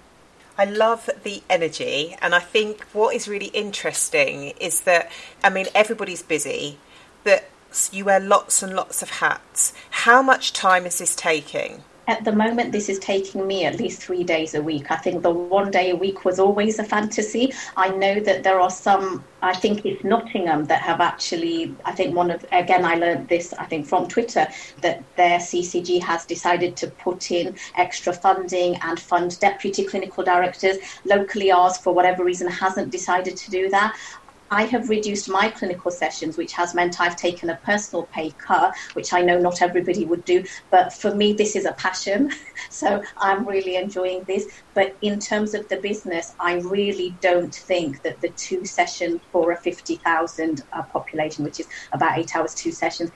I 0.58 0.66
love 0.66 1.10
the 1.24 1.42
energy, 1.50 2.18
and 2.22 2.36
I 2.36 2.40
think 2.40 2.82
what 2.92 3.16
is 3.16 3.28
really 3.28 3.48
interesting 3.48 4.54
is 4.60 4.82
that, 4.82 5.10
I 5.42 5.50
mean, 5.50 5.68
everybody's 5.74 6.22
busy, 6.22 6.78
but 7.24 7.50
you 7.92 8.04
wear 8.06 8.20
lots 8.20 8.62
and 8.64 8.76
lots 8.76 9.02
of 9.02 9.10
hats. 9.10 9.74
How 9.92 10.22
much 10.22 10.52
time 10.52 10.86
is 10.86 10.98
this 10.98 11.16
taking? 11.16 11.84
At 12.10 12.26
the 12.26 12.32
moment, 12.32 12.72
this 12.72 12.90
is 12.90 12.98
taking 12.98 13.46
me 13.46 13.66
at 13.66 13.78
least 13.78 14.02
three 14.02 14.24
days 14.24 14.56
a 14.56 14.64
week. 14.64 14.90
I 14.90 14.96
think 14.96 15.22
the 15.22 15.30
one 15.30 15.70
day 15.70 15.92
a 15.92 15.96
week 15.96 16.26
was 16.26 16.40
always 16.40 16.80
a 16.80 16.84
fantasy. 16.84 17.54
I 17.78 17.90
know 17.90 18.20
that 18.22 18.42
there 18.42 18.60
are 18.60 18.72
some, 18.72 19.24
I 19.44 19.54
think 19.54 19.86
it's 19.86 20.04
Nottingham 20.04 20.66
that 20.66 20.82
have 20.82 21.02
actually, 21.02 21.76
I 21.86 21.92
think 21.92 22.16
one 22.16 22.32
of, 22.32 22.44
again, 22.52 22.84
I 22.84 22.96
learned 22.96 23.28
this, 23.28 23.54
I 23.54 23.66
think 23.66 23.86
from 23.86 24.08
Twitter, 24.08 24.48
that 24.82 25.04
their 25.18 25.38
CCG 25.38 26.02
has 26.02 26.26
decided 26.26 26.76
to 26.78 26.88
put 26.88 27.30
in 27.30 27.56
extra 27.76 28.12
funding 28.12 28.78
and 28.78 29.00
fund 29.00 29.40
deputy 29.40 29.86
clinical 29.86 30.24
directors. 30.24 30.78
Locally, 31.06 31.52
ours, 31.52 31.78
for 31.78 31.94
whatever 31.94 32.24
reason, 32.24 32.48
hasn't 32.48 32.92
decided 32.92 33.38
to 33.38 33.52
do 33.52 33.70
that. 33.70 33.96
I 34.52 34.64
have 34.64 34.90
reduced 34.90 35.30
my 35.30 35.50
clinical 35.50 35.92
sessions, 35.92 36.38
which 36.38 36.54
has 36.54 36.74
meant 36.74 37.00
I've 37.00 37.16
taken 37.16 37.50
a 37.50 37.60
personal 37.64 38.08
pay 38.08 38.32
cut, 38.32 38.74
which 38.94 39.14
I 39.14 39.22
know 39.22 39.40
not 39.40 39.62
everybody 39.62 40.06
would 40.06 40.26
do. 40.26 40.44
But 40.72 40.94
for 40.94 41.14
me, 41.14 41.34
this 41.34 41.56
is 41.56 41.66
a 41.66 41.74
passion. 41.74 42.32
So 42.72 43.02
I'm 43.18 43.48
really 43.48 43.78
enjoying 43.78 44.26
this. 44.26 44.46
But 44.74 44.96
in 45.02 45.20
terms 45.20 45.54
of 45.54 45.68
the 45.70 45.78
business, 45.78 46.34
I 46.40 46.56
really 46.60 47.18
don't 47.22 47.54
think 47.54 48.02
that 48.04 48.22
the 48.22 48.30
two 48.30 48.64
sessions 48.64 49.22
for 49.32 49.52
a 49.52 49.58
50,000 49.58 50.64
uh, 50.72 50.84
population, 50.84 51.44
which 51.46 51.60
is 51.60 51.68
about 51.94 52.18
eight 52.18 52.36
hours, 52.36 52.54
two 52.54 52.72
sessions, 52.72 53.12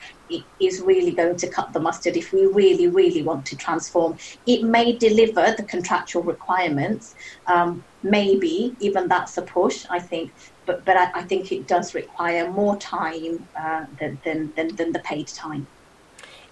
is 0.60 0.82
really 0.82 1.12
going 1.12 1.36
to 1.38 1.50
cut 1.50 1.72
the 1.74 1.80
mustard 1.80 2.18
if 2.18 2.34
we 2.34 2.46
really, 2.48 2.88
really 2.88 3.22
want 3.22 3.46
to 3.48 3.58
transform. 3.58 4.18
It 4.46 4.64
may 4.64 4.98
deliver 4.98 5.54
the 5.56 5.64
contractual 5.64 6.24
requirements. 6.24 7.16
Um, 7.46 7.86
maybe 8.02 8.76
even 8.80 9.08
that's 9.08 9.38
a 9.38 9.42
push, 9.42 9.86
I 9.90 10.00
think 10.00 10.34
but 10.66 10.86
but 10.86 10.98
I, 10.98 11.12
I, 11.16 11.24
think 11.24 11.52
it 11.52 11.68
does 11.68 11.94
require 11.94 12.50
more 12.50 12.78
time 12.78 13.48
uh, 13.56 13.86
than, 14.00 14.20
than, 14.24 14.54
than, 14.56 14.76
than 14.76 14.92
the 14.92 15.00
paid 15.00 15.28
time. 15.28 15.68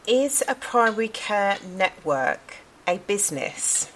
Is 0.08 0.44
a 0.48 0.56
primary 0.56 1.08
care 1.08 1.58
network 1.64 2.56
a 2.88 2.98
business? 2.98 3.92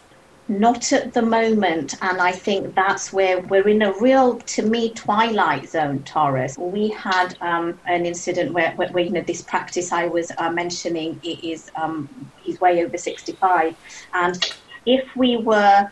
Not 0.47 0.93
at 0.93 1.13
the 1.13 1.23
moment, 1.23 1.95
and 2.03 2.21
I 2.21 2.31
think 2.31 2.75
that's 2.75 3.11
where 3.11 3.41
we're 3.41 3.67
in 3.67 3.81
a 3.81 3.91
real, 3.93 4.37
to 4.37 4.61
me, 4.61 4.91
twilight 4.91 5.67
zone, 5.67 6.03
Taurus. 6.03 6.55
We 6.55 6.89
had 6.89 7.35
um, 7.41 7.79
an 7.87 8.05
incident 8.05 8.53
where, 8.53 8.71
where, 8.73 8.89
where, 8.89 9.03
you 9.03 9.09
know, 9.09 9.21
this 9.21 9.41
practice 9.41 9.91
I 9.91 10.05
was 10.05 10.31
uh, 10.37 10.51
mentioning 10.51 11.19
is 11.23 11.71
um, 11.75 12.07
he's 12.43 12.61
way 12.61 12.85
over 12.85 12.95
65, 12.95 13.75
and 14.13 14.53
if 14.85 15.15
we 15.15 15.37
were 15.37 15.89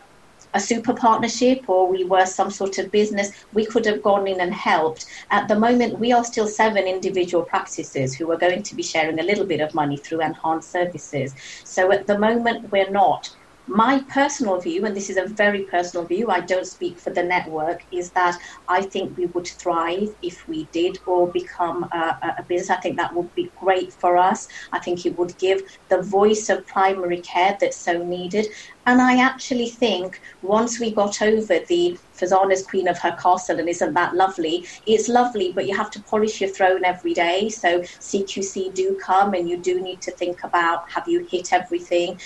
a 0.54 0.60
super 0.60 0.94
partnership 0.94 1.68
or 1.68 1.88
we 1.90 2.04
were 2.04 2.24
some 2.24 2.50
sort 2.50 2.78
of 2.78 2.90
business, 2.90 3.30
we 3.52 3.66
could 3.66 3.84
have 3.84 4.02
gone 4.02 4.26
in 4.26 4.40
and 4.40 4.54
helped. 4.54 5.04
At 5.30 5.48
the 5.48 5.58
moment, 5.58 5.98
we 5.98 6.12
are 6.12 6.24
still 6.24 6.46
seven 6.46 6.84
individual 6.84 7.44
practices 7.44 8.14
who 8.14 8.30
are 8.30 8.38
going 8.38 8.62
to 8.62 8.74
be 8.74 8.82
sharing 8.82 9.18
a 9.18 9.24
little 9.24 9.46
bit 9.46 9.60
of 9.60 9.74
money 9.74 9.96
through 9.98 10.22
enhanced 10.22 10.70
services. 10.70 11.34
So 11.64 11.92
at 11.92 12.06
the 12.06 12.18
moment, 12.18 12.70
we're 12.70 12.90
not 12.90 13.28
my 13.66 14.00
personal 14.08 14.60
view, 14.60 14.84
and 14.84 14.94
this 14.94 15.08
is 15.08 15.16
a 15.16 15.26
very 15.26 15.62
personal 15.62 16.04
view, 16.04 16.28
I 16.30 16.40
don't 16.40 16.66
speak 16.66 16.98
for 16.98 17.10
the 17.10 17.22
network, 17.22 17.82
is 17.90 18.10
that 18.10 18.38
I 18.68 18.82
think 18.82 19.16
we 19.16 19.26
would 19.26 19.46
thrive 19.46 20.14
if 20.22 20.46
we 20.46 20.64
did 20.72 20.98
all 21.06 21.26
become 21.26 21.84
a, 21.84 22.36
a, 22.38 22.42
business. 22.42 22.70
I 22.70 22.80
think 22.80 22.96
that 22.98 23.14
would 23.14 23.34
be 23.34 23.50
great 23.60 23.92
for 23.92 24.16
us. 24.16 24.48
I 24.72 24.78
think 24.78 25.06
it 25.06 25.18
would 25.18 25.36
give 25.38 25.62
the 25.88 26.02
voice 26.02 26.48
of 26.50 26.66
primary 26.66 27.20
care 27.20 27.56
that's 27.58 27.76
so 27.76 28.04
needed. 28.04 28.48
And 28.86 29.00
I 29.00 29.18
actually 29.18 29.70
think 29.70 30.20
once 30.42 30.78
we 30.78 30.90
got 30.90 31.22
over 31.22 31.58
the 31.60 31.98
Farzana's 32.14 32.66
queen 32.66 32.86
of 32.86 32.98
her 32.98 33.16
castle 33.20 33.58
and 33.58 33.68
isn't 33.68 33.94
that 33.94 34.14
lovely, 34.14 34.66
it's 34.86 35.08
lovely, 35.08 35.52
but 35.52 35.66
you 35.66 35.74
have 35.74 35.90
to 35.92 36.02
polish 36.02 36.40
your 36.40 36.50
throne 36.50 36.84
every 36.84 37.14
day. 37.14 37.48
So 37.48 37.80
CQC 37.80 38.74
do 38.74 38.98
come 39.02 39.32
and 39.34 39.48
you 39.48 39.56
do 39.56 39.80
need 39.80 40.02
to 40.02 40.10
think 40.10 40.44
about 40.44 40.90
have 40.90 41.08
you 41.08 41.24
hit 41.24 41.52
everything? 41.52 42.20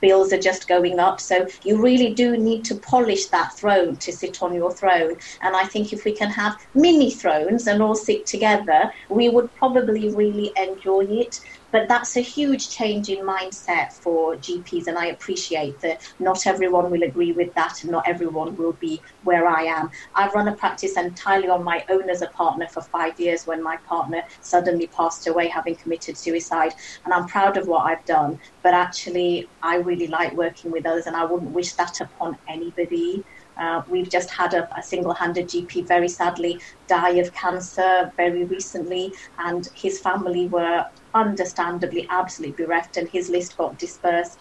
Bills 0.00 0.32
are 0.32 0.40
just 0.40 0.68
going 0.68 0.98
up. 0.98 1.20
So 1.20 1.46
you 1.64 1.80
really 1.80 2.14
do 2.14 2.36
need 2.36 2.64
to 2.66 2.76
polish 2.76 3.26
that 3.28 3.56
throne 3.58 3.96
to 3.96 4.12
sit 4.12 4.42
on 4.42 4.54
your 4.54 4.72
throne. 4.74 5.16
And 5.42 5.56
I 5.56 5.64
think 5.64 5.92
if 5.92 6.04
we 6.04 6.14
can 6.14 6.30
have 6.30 6.56
mini 6.74 7.10
thrones 7.10 7.66
and 7.66 7.82
all 7.82 7.94
sit 7.94 8.26
together, 8.26 8.90
we 9.10 9.28
would 9.28 9.52
probably 9.54 10.14
really 10.14 10.52
enjoy 10.56 11.06
it. 11.08 11.36
But 11.72 11.88
that's 11.88 12.16
a 12.16 12.20
huge 12.20 12.68
change 12.68 13.08
in 13.08 13.24
mindset 13.24 13.94
for 13.94 14.36
GPs, 14.36 14.88
and 14.88 14.98
I 14.98 15.06
appreciate 15.06 15.80
that 15.80 16.02
not 16.18 16.46
everyone 16.46 16.90
will 16.90 17.02
agree 17.02 17.32
with 17.32 17.54
that, 17.54 17.82
and 17.82 17.90
not 17.90 18.06
everyone 18.06 18.54
will 18.56 18.74
be 18.74 19.00
where 19.24 19.48
I 19.48 19.62
am. 19.62 19.90
I've 20.14 20.34
run 20.34 20.48
a 20.48 20.54
practice 20.54 20.98
entirely 20.98 21.48
on 21.48 21.64
my 21.64 21.82
own 21.88 22.10
as 22.10 22.20
a 22.20 22.26
partner 22.28 22.68
for 22.68 22.82
five 22.82 23.18
years 23.18 23.46
when 23.46 23.62
my 23.62 23.78
partner 23.78 24.22
suddenly 24.42 24.86
passed 24.86 25.26
away, 25.26 25.48
having 25.48 25.74
committed 25.74 26.18
suicide, 26.18 26.74
and 27.04 27.14
I'm 27.14 27.26
proud 27.26 27.56
of 27.56 27.66
what 27.66 27.86
I've 27.86 28.04
done. 28.04 28.38
But 28.62 28.74
actually, 28.74 29.48
I 29.62 29.76
really 29.76 30.08
like 30.08 30.34
working 30.34 30.70
with 30.70 30.84
others, 30.84 31.06
and 31.06 31.16
I 31.16 31.24
wouldn't 31.24 31.52
wish 31.52 31.72
that 31.72 32.02
upon 32.02 32.36
anybody. 32.48 33.24
Uh, 33.56 33.82
we've 33.88 34.10
just 34.10 34.30
had 34.30 34.54
a, 34.54 34.68
a 34.78 34.82
single 34.82 35.12
handed 35.12 35.46
GP 35.48 35.86
very 35.86 36.08
sadly 36.08 36.58
die 36.86 37.16
of 37.22 37.32
cancer 37.32 38.12
very 38.16 38.44
recently, 38.44 39.14
and 39.38 39.68
his 39.74 39.98
family 39.98 40.48
were 40.48 40.84
understandably 41.14 42.06
absolutely 42.10 42.64
bereft, 42.64 42.96
and 42.96 43.08
his 43.08 43.28
list 43.28 43.56
got 43.56 43.78
dispersed 43.78 44.38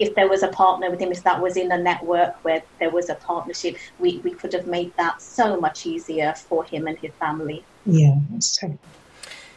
if 0.00 0.14
there 0.14 0.28
was 0.28 0.42
a 0.42 0.48
partner 0.48 0.90
with 0.90 0.98
him, 0.98 1.12
if 1.12 1.22
that 1.24 1.40
was 1.40 1.56
in 1.56 1.70
a 1.70 1.78
network 1.78 2.42
where 2.42 2.62
there 2.80 2.90
was 2.90 3.10
a 3.10 3.14
partnership, 3.16 3.76
we, 3.98 4.18
we 4.24 4.30
could 4.30 4.52
have 4.54 4.66
made 4.66 4.96
that 4.96 5.20
so 5.20 5.60
much 5.60 5.86
easier 5.86 6.32
for 6.34 6.64
him 6.64 6.86
and 6.86 6.98
his 6.98 7.12
family. 7.20 7.62
Yeah, 7.84 8.18
that's 8.30 8.56
true. 8.56 8.78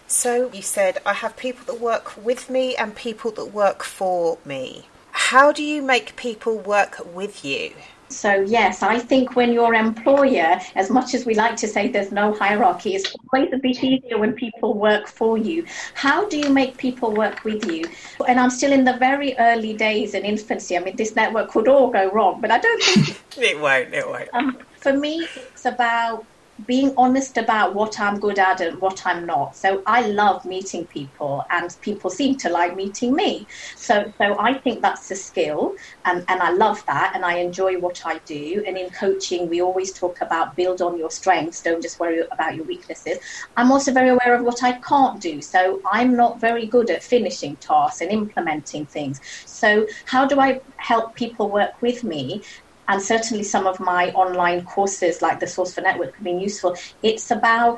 So 0.06 0.52
you 0.52 0.62
said, 0.62 1.00
I 1.06 1.14
have 1.14 1.38
people 1.38 1.66
that 1.74 1.82
work 1.82 2.18
with 2.18 2.50
me 2.50 2.76
and 2.76 2.94
people 2.94 3.32
that 3.32 3.54
work 3.54 3.84
for 3.84 4.38
me. 4.46 4.86
How 5.12 5.54
do 5.54 5.64
you 5.64 5.82
make 5.82 6.18
people 6.18 6.58
work 6.58 7.00
with 7.06 7.46
you? 7.46 7.72
So, 8.14 8.42
yes, 8.42 8.84
I 8.84 9.00
think 9.00 9.36
when 9.36 9.52
your 9.52 9.74
employer, 9.74 10.60
as 10.76 10.90
much 10.90 11.14
as 11.14 11.26
we 11.26 11.36
like 11.36 11.56
to 11.58 11.68
say 11.68 11.88
there's 11.88 12.12
no 12.12 12.34
hierarchy, 12.34 12.96
it's 12.96 13.14
always 13.32 13.52
a 13.54 13.58
bit 13.58 13.84
easier 13.84 14.18
when 14.18 14.34
people 14.34 14.74
work 14.74 15.08
for 15.08 15.38
you. 15.38 15.66
How 15.94 16.28
do 16.30 16.38
you 16.38 16.50
make 16.50 16.78
people 16.78 17.12
work 17.14 17.44
with 17.44 17.66
you? 17.66 17.86
And 18.28 18.40
I'm 18.40 18.50
still 18.50 18.72
in 18.72 18.84
the 18.84 18.98
very 18.98 19.36
early 19.38 19.74
days 19.74 20.14
and 20.14 20.26
infancy. 20.26 20.78
I 20.78 20.80
mean, 20.80 20.96
this 20.96 21.16
network 21.16 21.50
could 21.50 21.68
all 21.68 21.90
go 21.92 22.10
wrong, 22.12 22.42
but 22.42 22.52
I 22.52 22.60
don't 22.60 22.84
think 22.84 23.22
it 23.38 23.60
won't. 23.60 23.94
It 23.94 24.08
won't. 24.08 24.30
Um, 24.34 24.58
for 24.78 24.94
me, 24.94 25.28
it's 25.36 25.66
about 25.66 26.26
being 26.66 26.94
honest 26.98 27.38
about 27.38 27.76
what 27.76 28.00
I'm 28.00 28.20
good 28.20 28.40
at 28.40 28.62
and 28.62 28.80
what 28.80 29.02
I'm 29.06 29.26
not. 29.26 29.56
So 29.56 29.82
I 29.86 30.08
love 30.08 30.46
meeting 30.46 30.88
people, 30.88 31.44
and 31.50 31.70
people 31.82 32.10
seem 32.10 32.38
to 32.40 32.50
like 32.50 32.76
meeting 32.76 33.14
me. 33.16 33.48
So, 33.76 34.14
so 34.22 34.36
I 34.40 34.60
think 34.60 34.82
that's 34.82 35.10
a 35.12 35.16
skill, 35.16 35.74
and, 36.06 36.24
and 36.28 36.42
I 36.42 36.52
love 36.52 36.84
that, 36.88 37.14
and 37.16 37.26
I 37.26 37.38
enjoy 37.38 37.80
what 37.80 38.02
I 38.06 38.20
do. 38.26 38.64
And 38.68 38.78
in 38.78 38.90
coaching, 38.92 39.50
we 39.50 39.62
always 39.62 39.94
talk 39.94 40.18
about 40.22 40.56
build 40.56 40.82
on 40.82 40.98
your 40.98 41.10
strengths, 41.10 41.62
don't 41.62 41.82
just 41.82 42.00
worry 42.00 42.22
about 42.32 42.56
your 42.56 42.66
weaknesses. 42.66 43.18
I'm 43.58 43.72
also 43.72 43.92
very 43.92 44.10
aware 44.10 44.36
of 44.36 44.44
what 44.44 44.64
I 44.64 44.80
can't 44.88 45.22
do. 45.22 45.42
So 45.42 45.82
I'm 45.92 46.16
not 46.16 46.40
very 46.40 46.68
good 46.68 46.90
at 46.90 47.04
finishing 47.04 47.58
tasks 47.58 48.02
and 48.02 48.12
implementing 48.12 48.86
things. 48.88 49.20
So, 49.46 49.86
how 50.06 50.26
do 50.28 50.40
I 50.40 50.60
help 50.78 51.16
people 51.16 51.52
work 51.52 51.72
with 51.82 52.04
me? 52.04 52.44
And 52.88 53.02
certainly 53.02 53.44
some 53.44 53.68
of 53.68 53.80
my 53.80 54.10
online 54.12 54.66
courses 54.66 55.22
like 55.22 55.40
the 55.40 55.48
source 55.48 55.74
for 55.74 55.82
network 55.82 56.16
have 56.16 56.24
been 56.24 56.40
useful. 56.40 56.76
It's 57.02 57.32
about 57.32 57.78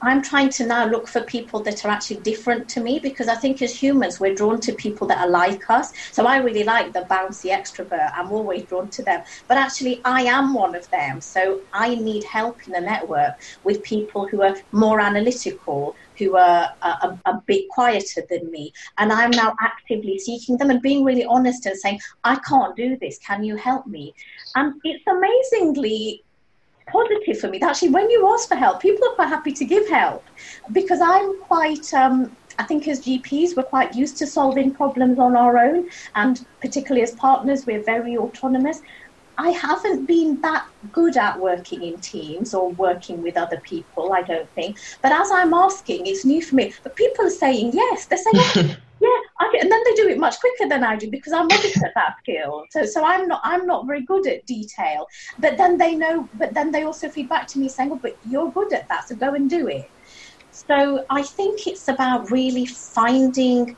i'm 0.00 0.22
trying 0.22 0.48
to 0.48 0.64
now 0.64 0.86
look 0.86 1.08
for 1.08 1.22
people 1.22 1.62
that 1.62 1.84
are 1.84 1.90
actually 1.90 2.20
different 2.20 2.68
to 2.68 2.80
me 2.80 3.00
because 3.02 3.28
i 3.28 3.34
think 3.34 3.60
as 3.60 3.82
humans 3.82 4.20
we're 4.20 4.34
drawn 4.34 4.60
to 4.60 4.72
people 4.74 5.06
that 5.08 5.18
are 5.18 5.30
like 5.30 5.68
us. 5.68 5.90
So 6.12 6.26
i 6.26 6.36
really 6.38 6.64
like 6.64 6.92
the 6.92 7.06
bouncy 7.10 7.50
extrovert. 7.50 8.10
I'm 8.14 8.30
always 8.30 8.64
drawn 8.66 8.90
to 8.90 9.02
them. 9.02 9.22
But 9.48 9.58
actually 9.58 10.00
i 10.04 10.22
am 10.22 10.54
one 10.54 10.74
of 10.74 10.88
them. 10.90 11.20
So 11.20 11.62
i 11.72 11.94
need 11.94 12.24
help 12.24 12.60
in 12.66 12.72
the 12.72 12.80
network 12.80 13.34
with 13.64 13.82
people 13.82 14.28
who 14.28 14.42
are 14.42 14.56
more 14.72 15.00
analytical 15.00 15.96
who 16.18 16.36
are 16.36 16.72
a, 16.82 17.18
a, 17.26 17.42
bit 17.46 17.68
quieter 17.68 18.22
than 18.28 18.50
me. 18.50 18.72
And 18.98 19.12
I'm 19.12 19.30
now 19.30 19.54
actively 19.60 20.18
seeking 20.18 20.56
them 20.56 20.70
and 20.70 20.82
being 20.82 21.04
really 21.04 21.24
honest 21.24 21.66
and 21.66 21.76
saying, 21.76 22.00
I 22.24 22.36
can't 22.36 22.74
do 22.76 22.96
this. 22.96 23.18
Can 23.18 23.44
you 23.44 23.56
help 23.56 23.86
me? 23.86 24.14
And 24.54 24.74
it's 24.84 25.04
amazingly 25.06 26.24
positive 26.90 27.38
for 27.38 27.48
me. 27.48 27.58
that 27.58 27.70
Actually, 27.70 27.90
when 27.90 28.10
you 28.10 28.28
ask 28.32 28.48
for 28.48 28.56
help, 28.56 28.80
people 28.80 29.06
are 29.08 29.14
quite 29.14 29.28
happy 29.28 29.52
to 29.52 29.64
give 29.64 29.88
help 29.88 30.24
because 30.72 31.00
I'm 31.00 31.40
quite. 31.42 31.92
Um, 31.94 32.36
I 32.60 32.64
think 32.64 32.88
as 32.88 33.00
GPs, 33.00 33.56
we're 33.56 33.62
quite 33.62 33.94
used 33.94 34.16
to 34.16 34.26
solving 34.26 34.74
problems 34.74 35.20
on 35.20 35.36
our 35.36 35.58
own, 35.58 35.88
and 36.16 36.44
particularly 36.60 37.02
as 37.02 37.12
partners, 37.14 37.66
we're 37.66 37.84
very 37.84 38.16
autonomous. 38.16 38.82
I 39.38 39.50
haven't 39.50 40.06
been 40.06 40.40
that 40.42 40.64
good 40.90 41.16
at 41.16 41.38
working 41.38 41.82
in 41.82 42.00
teams 42.00 42.52
or 42.52 42.72
working 42.72 43.22
with 43.22 43.36
other 43.36 43.60
people, 43.64 44.12
I 44.12 44.22
don't 44.22 44.50
think. 44.54 44.76
But 45.02 45.12
as 45.12 45.30
I'm 45.30 45.54
asking, 45.54 46.06
it's 46.06 46.24
new 46.24 46.42
for 46.42 46.56
me. 46.56 46.74
But 46.82 46.96
people 46.96 47.26
are 47.26 47.30
saying 47.30 47.70
yes. 47.72 48.06
They're 48.06 48.18
saying, 48.18 48.76
yeah, 49.00 49.08
and 49.60 49.70
then 49.70 49.82
they 49.84 49.94
do 49.94 50.08
it 50.08 50.18
much 50.18 50.38
quicker 50.40 50.68
than 50.68 50.82
I 50.84 50.96
do 50.96 51.10
because 51.10 51.32
I'm 51.32 51.46
not 51.46 51.64
at 51.64 51.92
that 51.94 52.14
skill. 52.20 52.64
So, 52.70 52.84
so 52.84 53.04
I'm 53.04 53.28
not, 53.28 53.40
I'm 53.44 53.66
not 53.66 53.86
very 53.86 54.04
good 54.04 54.26
at 54.26 54.44
detail. 54.46 55.06
But 55.38 55.56
then 55.56 55.78
they 55.78 55.94
know, 55.94 56.28
but 56.34 56.54
then 56.54 56.72
they 56.72 56.82
also 56.82 57.08
feed 57.08 57.28
back 57.28 57.46
to 57.48 57.58
me 57.60 57.68
saying, 57.68 57.90
well, 57.90 58.00
but 58.02 58.14
you're 58.22 58.52
good 58.52 58.72
at 58.72 58.86
that, 58.88 59.06
so 59.08 59.14
go 59.16 59.34
and 59.34 59.48
do 59.48 59.68
it. 59.68 59.86
So 60.50 61.04
I 61.10 61.22
think 61.22 61.66
it's 61.66 61.86
about 61.86 62.30
really 62.30 62.66
finding 62.66 63.76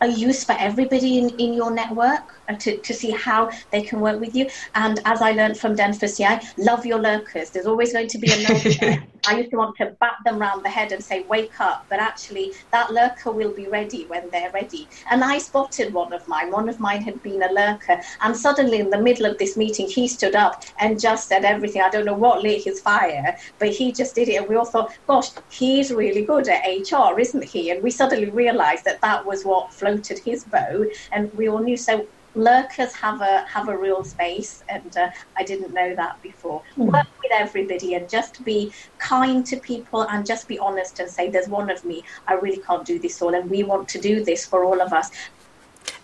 a 0.00 0.08
use 0.08 0.44
for 0.44 0.54
everybody 0.58 1.18
in, 1.18 1.30
in 1.30 1.52
your 1.52 1.70
network 1.70 2.22
uh, 2.48 2.54
to, 2.56 2.80
to 2.80 2.94
see 2.94 3.10
how 3.10 3.50
they 3.72 3.82
can 3.82 4.00
work 4.00 4.20
with 4.20 4.34
you. 4.34 4.48
And 4.74 5.00
as 5.04 5.22
I 5.22 5.32
learned 5.32 5.58
from 5.58 5.74
Denver 5.74 6.08
CI, 6.08 6.38
love 6.56 6.86
your 6.86 7.00
lurkers. 7.00 7.50
There's 7.50 7.66
always 7.66 7.92
going 7.92 8.08
to 8.08 8.18
be 8.18 8.30
a 8.30 8.36
lurker. 8.48 9.04
I 9.26 9.38
used 9.38 9.50
to 9.50 9.56
want 9.56 9.76
to 9.78 9.96
bat 10.00 10.16
them 10.24 10.38
round 10.38 10.64
the 10.64 10.68
head 10.68 10.92
and 10.92 11.02
say, 11.02 11.24
wake 11.28 11.60
up. 11.60 11.86
But 11.88 12.00
actually, 12.00 12.52
that 12.72 12.92
lurker 12.92 13.30
will 13.30 13.52
be 13.52 13.68
ready 13.68 14.06
when 14.06 14.30
they're 14.30 14.50
ready. 14.52 14.88
And 15.10 15.24
I 15.24 15.38
spotted 15.38 15.92
one 15.92 16.12
of 16.12 16.26
mine. 16.28 16.50
One 16.50 16.68
of 16.68 16.80
mine 16.80 17.02
had 17.02 17.22
been 17.22 17.42
a 17.42 17.52
lurker. 17.52 18.00
And 18.20 18.36
suddenly, 18.36 18.78
in 18.78 18.90
the 18.90 19.00
middle 19.00 19.26
of 19.26 19.38
this 19.38 19.56
meeting, 19.56 19.88
he 19.88 20.08
stood 20.08 20.36
up 20.36 20.64
and 20.78 21.00
just 21.00 21.28
said 21.28 21.44
everything. 21.44 21.82
I 21.82 21.90
don't 21.90 22.06
know 22.06 22.14
what 22.14 22.42
lit 22.42 22.64
his 22.64 22.80
fire, 22.80 23.36
but 23.58 23.68
he 23.68 23.92
just 23.92 24.14
did 24.14 24.28
it. 24.28 24.36
And 24.36 24.48
we 24.48 24.56
all 24.56 24.64
thought, 24.64 24.92
gosh, 25.06 25.30
he's 25.50 25.92
really 25.92 26.24
good 26.24 26.48
at 26.48 26.64
HR, 26.66 27.18
isn't 27.18 27.44
he? 27.44 27.70
And 27.70 27.82
we 27.82 27.90
suddenly 27.90 28.30
realized 28.30 28.84
that 28.84 29.00
that 29.00 29.24
was 29.24 29.44
what 29.44 29.72
floated 29.72 30.18
his 30.18 30.44
boat. 30.44 30.88
And 31.12 31.32
we 31.34 31.48
all 31.48 31.60
knew. 31.60 31.76
So 31.76 32.06
lurkers 32.34 32.92
have 32.94 33.20
a 33.20 33.44
have 33.46 33.68
a 33.68 33.76
real 33.76 34.04
space, 34.04 34.62
and 34.68 34.96
uh, 34.96 35.10
I 35.36 35.44
didn't 35.44 35.72
know 35.72 35.94
that 35.94 36.20
before. 36.22 36.62
Mm. 36.76 36.92
Work 36.92 37.06
with 37.22 37.32
everybody 37.32 37.94
and 37.94 38.08
just 38.08 38.44
be 38.44 38.72
kind 38.98 39.44
to 39.46 39.56
people 39.56 40.02
and 40.02 40.26
just 40.26 40.48
be 40.48 40.58
honest 40.58 41.00
and 41.00 41.10
say, 41.10 41.30
"There's 41.30 41.48
one 41.48 41.70
of 41.70 41.84
me. 41.84 42.04
I 42.26 42.34
really 42.34 42.62
can't 42.62 42.84
do 42.84 42.98
this 42.98 43.20
all, 43.22 43.34
and 43.34 43.50
we 43.50 43.62
want 43.62 43.88
to 43.90 44.00
do 44.00 44.24
this 44.24 44.46
for 44.46 44.64
all 44.64 44.80
of 44.80 44.92
us." 44.92 45.10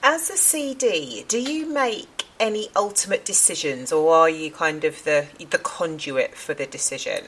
As 0.03 0.29
a 0.31 0.37
CD, 0.37 1.25
do 1.29 1.41
you 1.41 1.67
make 1.67 2.25
any 2.41 2.69
ultimate 2.77 3.25
decisions, 3.25 3.93
or 3.93 4.15
are 4.15 4.31
you 4.31 4.51
kind 4.51 4.85
of 4.85 5.05
the 5.05 5.27
the 5.51 5.59
conduit 5.59 6.35
for 6.35 6.55
the 6.55 6.67
decision? 6.67 7.27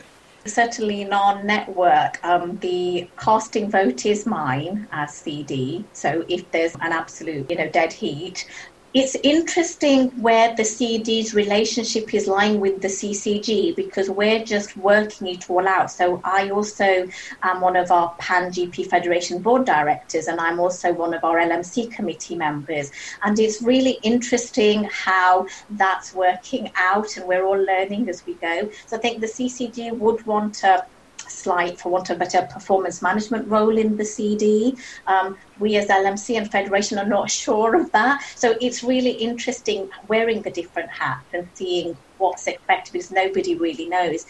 certainly 0.48 1.02
in 1.02 1.12
our 1.12 1.42
network, 1.42 2.24
um, 2.24 2.56
the 2.58 3.08
casting 3.18 3.70
vote 3.70 4.06
is 4.06 4.26
mine 4.26 4.86
as 4.92 5.14
CD. 5.14 5.84
So 5.92 6.24
if 6.28 6.50
there's 6.50 6.74
an 6.76 6.92
absolute, 6.92 7.50
you 7.50 7.56
know, 7.56 7.68
dead 7.68 7.92
heat, 7.92 8.48
it's 8.96 9.14
interesting 9.22 10.08
where 10.22 10.56
the 10.56 10.64
CD's 10.64 11.34
relationship 11.34 12.14
is 12.14 12.26
lying 12.26 12.60
with 12.60 12.80
the 12.80 12.88
CCG 12.88 13.76
because 13.76 14.08
we're 14.08 14.42
just 14.42 14.74
working 14.74 15.26
it 15.26 15.50
all 15.50 15.68
out. 15.68 15.90
So 15.90 16.18
I 16.24 16.48
also 16.48 17.06
am 17.42 17.60
one 17.60 17.76
of 17.76 17.90
our 17.90 18.14
Pan 18.18 18.50
GP 18.50 18.86
Federation 18.86 19.42
board 19.42 19.66
directors, 19.66 20.28
and 20.28 20.40
I'm 20.40 20.58
also 20.58 20.94
one 20.94 21.12
of 21.12 21.24
our 21.24 21.36
LMC 21.36 21.92
committee 21.92 22.36
members. 22.36 22.90
And 23.22 23.38
it's 23.38 23.60
really 23.60 23.98
interesting 24.02 24.84
how 24.84 25.46
that's 25.68 26.14
working 26.14 26.72
out, 26.76 27.18
and 27.18 27.28
we're 27.28 27.44
all 27.44 27.62
learning 27.62 28.08
as 28.08 28.24
we 28.24 28.32
go. 28.36 28.70
So 28.86 28.96
I 28.96 29.00
think 29.00 29.20
the 29.20 29.26
CCG 29.26 29.92
would 29.98 30.24
want 30.24 30.54
to 30.54 30.86
slight, 31.30 31.80
for 31.80 31.90
want 31.90 32.10
of 32.10 32.16
a 32.16 32.18
better, 32.18 32.48
performance 32.52 33.02
management 33.02 33.48
role 33.48 33.76
in 33.76 33.96
the 33.96 34.04
CD. 34.04 34.76
Um, 35.06 35.36
we 35.58 35.76
as 35.76 35.88
LMC 35.88 36.36
and 36.36 36.50
Federation 36.50 36.98
are 36.98 37.06
not 37.06 37.30
sure 37.42 37.80
of 37.80 37.90
that. 37.92 38.22
So 38.36 38.54
it's 38.60 38.82
really 38.82 39.12
interesting 39.12 39.88
wearing 40.08 40.42
the 40.42 40.50
different 40.50 40.90
hats 40.90 41.28
and 41.32 41.48
seeing 41.54 41.98
what's 42.18 42.46
expected 42.46 42.92
because 42.92 43.10
nobody 43.10 43.58
really 43.58 43.88
knows. 43.88 44.24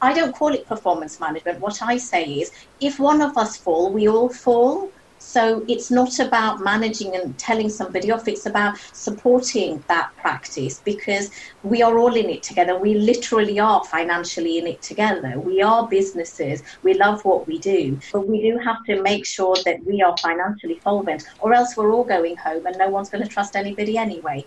I 0.00 0.12
don't 0.12 0.34
call 0.34 0.54
it 0.54 0.66
performance 0.66 1.20
management. 1.20 1.60
What 1.60 1.82
I 1.82 1.96
say 1.96 2.24
is 2.24 2.50
if 2.80 2.98
one 2.98 3.20
of 3.20 3.36
us 3.36 3.56
fall, 3.56 3.92
we 3.92 4.08
all 4.08 4.28
fall. 4.28 4.92
So 5.18 5.64
it's 5.68 5.90
not 5.90 6.18
about 6.18 6.60
managing 6.60 7.14
and 7.14 7.36
telling 7.38 7.68
somebody 7.68 8.10
off, 8.10 8.28
it's 8.28 8.46
about 8.46 8.78
supporting 8.92 9.82
that 9.88 10.10
practice 10.16 10.80
because 10.84 11.30
we 11.62 11.82
are 11.82 11.98
all 11.98 12.14
in 12.14 12.30
it 12.30 12.42
together. 12.42 12.78
We 12.78 12.94
literally 12.94 13.58
are 13.58 13.84
financially 13.84 14.58
in 14.58 14.66
it 14.66 14.80
together. 14.80 15.38
We 15.38 15.60
are 15.60 15.86
businesses, 15.86 16.62
we 16.82 16.94
love 16.94 17.24
what 17.24 17.46
we 17.46 17.58
do, 17.58 17.98
but 18.12 18.26
we 18.26 18.40
do 18.42 18.58
have 18.58 18.84
to 18.86 19.02
make 19.02 19.26
sure 19.26 19.56
that 19.64 19.84
we 19.84 20.02
are 20.02 20.16
financially 20.18 20.80
solvent, 20.82 21.24
or 21.40 21.52
else 21.52 21.76
we're 21.76 21.92
all 21.92 22.04
going 22.04 22.36
home 22.36 22.66
and 22.66 22.78
no 22.78 22.88
one's 22.88 23.10
going 23.10 23.22
to 23.22 23.30
trust 23.30 23.56
anybody 23.56 23.98
anyway. 23.98 24.44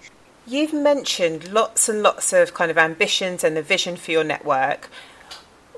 You've 0.47 0.73
mentioned 0.73 1.53
lots 1.53 1.87
and 1.87 2.01
lots 2.01 2.33
of 2.33 2.53
kind 2.53 2.71
of 2.71 2.77
ambitions 2.77 3.43
and 3.43 3.55
the 3.55 3.61
vision 3.61 3.95
for 3.95 4.11
your 4.11 4.23
network. 4.23 4.89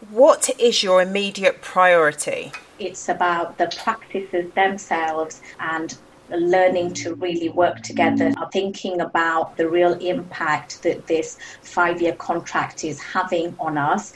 What 0.09 0.49
is 0.59 0.83
your 0.83 1.01
immediate 1.01 1.61
priority? 1.61 2.51
It's 2.79 3.07
about 3.07 3.57
the 3.57 3.67
practices 3.77 4.51
themselves 4.53 5.41
and 5.59 5.95
learning 6.37 6.93
to 6.93 7.15
really 7.15 7.49
work 7.49 7.81
together, 7.81 8.31
mm. 8.31 8.51
thinking 8.51 9.01
about 9.01 9.57
the 9.57 9.69
real 9.69 9.93
impact 9.93 10.81
that 10.83 11.07
this 11.07 11.37
five 11.61 12.01
year 12.01 12.13
contract 12.13 12.83
is 12.83 13.01
having 13.01 13.55
on 13.59 13.77
us, 13.77 14.13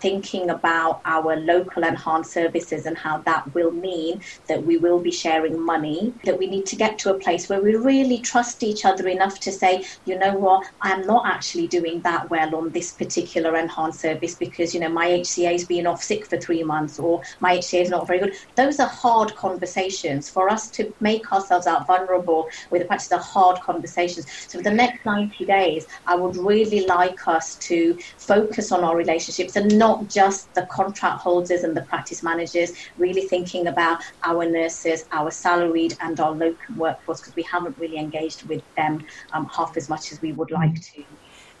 thinking 0.00 0.50
about 0.50 1.00
our 1.04 1.36
local 1.36 1.84
enhanced 1.84 2.32
services 2.32 2.86
and 2.86 2.96
how 2.96 3.18
that 3.18 3.52
will 3.54 3.70
mean 3.70 4.20
that 4.48 4.64
we 4.64 4.76
will 4.76 5.00
be 5.00 5.10
sharing 5.10 5.60
money, 5.60 6.12
that 6.24 6.38
we 6.38 6.46
need 6.46 6.66
to 6.66 6.76
get 6.76 6.98
to 6.98 7.14
a 7.14 7.18
place 7.18 7.48
where 7.48 7.60
we 7.60 7.74
really 7.74 8.18
trust 8.18 8.62
each 8.62 8.84
other 8.84 9.08
enough 9.08 9.40
to 9.40 9.52
say, 9.52 9.84
you 10.04 10.18
know 10.18 10.34
what, 10.34 10.66
I'm 10.82 11.06
not 11.06 11.26
actually 11.26 11.66
doing 11.68 12.00
that 12.02 12.28
well 12.30 12.54
on 12.54 12.70
this 12.70 12.92
particular 12.92 13.56
enhanced 13.56 14.00
service 14.00 14.34
because, 14.34 14.74
you 14.74 14.80
know, 14.80 14.88
my 14.88 15.08
HCA 15.08 15.52
has 15.52 15.64
been 15.64 15.86
off 15.86 16.02
sick 16.02 16.26
for 16.26 16.38
three 16.38 16.62
months 16.62 16.98
or 16.98 17.22
my 17.40 17.58
HCA 17.58 17.82
is 17.82 17.90
not 17.90 18.06
very 18.06 18.18
good. 18.18 18.34
Those 18.56 18.80
are 18.80 18.88
hard 18.88 19.34
conversations 19.34 20.28
for 20.28 20.48
us 20.48 20.70
to 20.72 20.92
make 21.00 21.32
ourselves 21.32 21.55
out 21.64 21.86
vulnerable 21.86 22.48
with 22.70 22.82
the 22.82 22.86
practice 22.86 23.12
are 23.12 23.20
hard 23.20 23.60
conversations. 23.60 24.26
So 24.48 24.58
for 24.58 24.64
the 24.64 24.74
next 24.74 25.04
90 25.04 25.44
days, 25.44 25.86
I 26.06 26.16
would 26.16 26.36
really 26.36 26.84
like 26.86 27.28
us 27.28 27.54
to 27.70 27.96
focus 28.18 28.72
on 28.72 28.82
our 28.82 28.96
relationships 28.96 29.54
and 29.54 29.78
not 29.78 30.08
just 30.08 30.52
the 30.54 30.66
contract 30.66 31.20
holders 31.20 31.62
and 31.62 31.76
the 31.76 31.82
practice 31.82 32.22
managers, 32.22 32.72
really 32.98 33.22
thinking 33.22 33.68
about 33.68 34.02
our 34.24 34.44
nurses, 34.44 35.06
our 35.12 35.30
salaried 35.30 35.96
and 36.00 36.18
our 36.20 36.32
local 36.32 36.74
workforce 36.76 37.20
because 37.20 37.36
we 37.36 37.42
haven't 37.44 37.78
really 37.78 37.98
engaged 37.98 38.42
with 38.48 38.62
them 38.74 39.04
um, 39.32 39.46
half 39.46 39.76
as 39.76 39.88
much 39.88 40.12
as 40.12 40.20
we 40.20 40.32
would 40.32 40.50
like 40.50 40.80
to. 40.80 41.04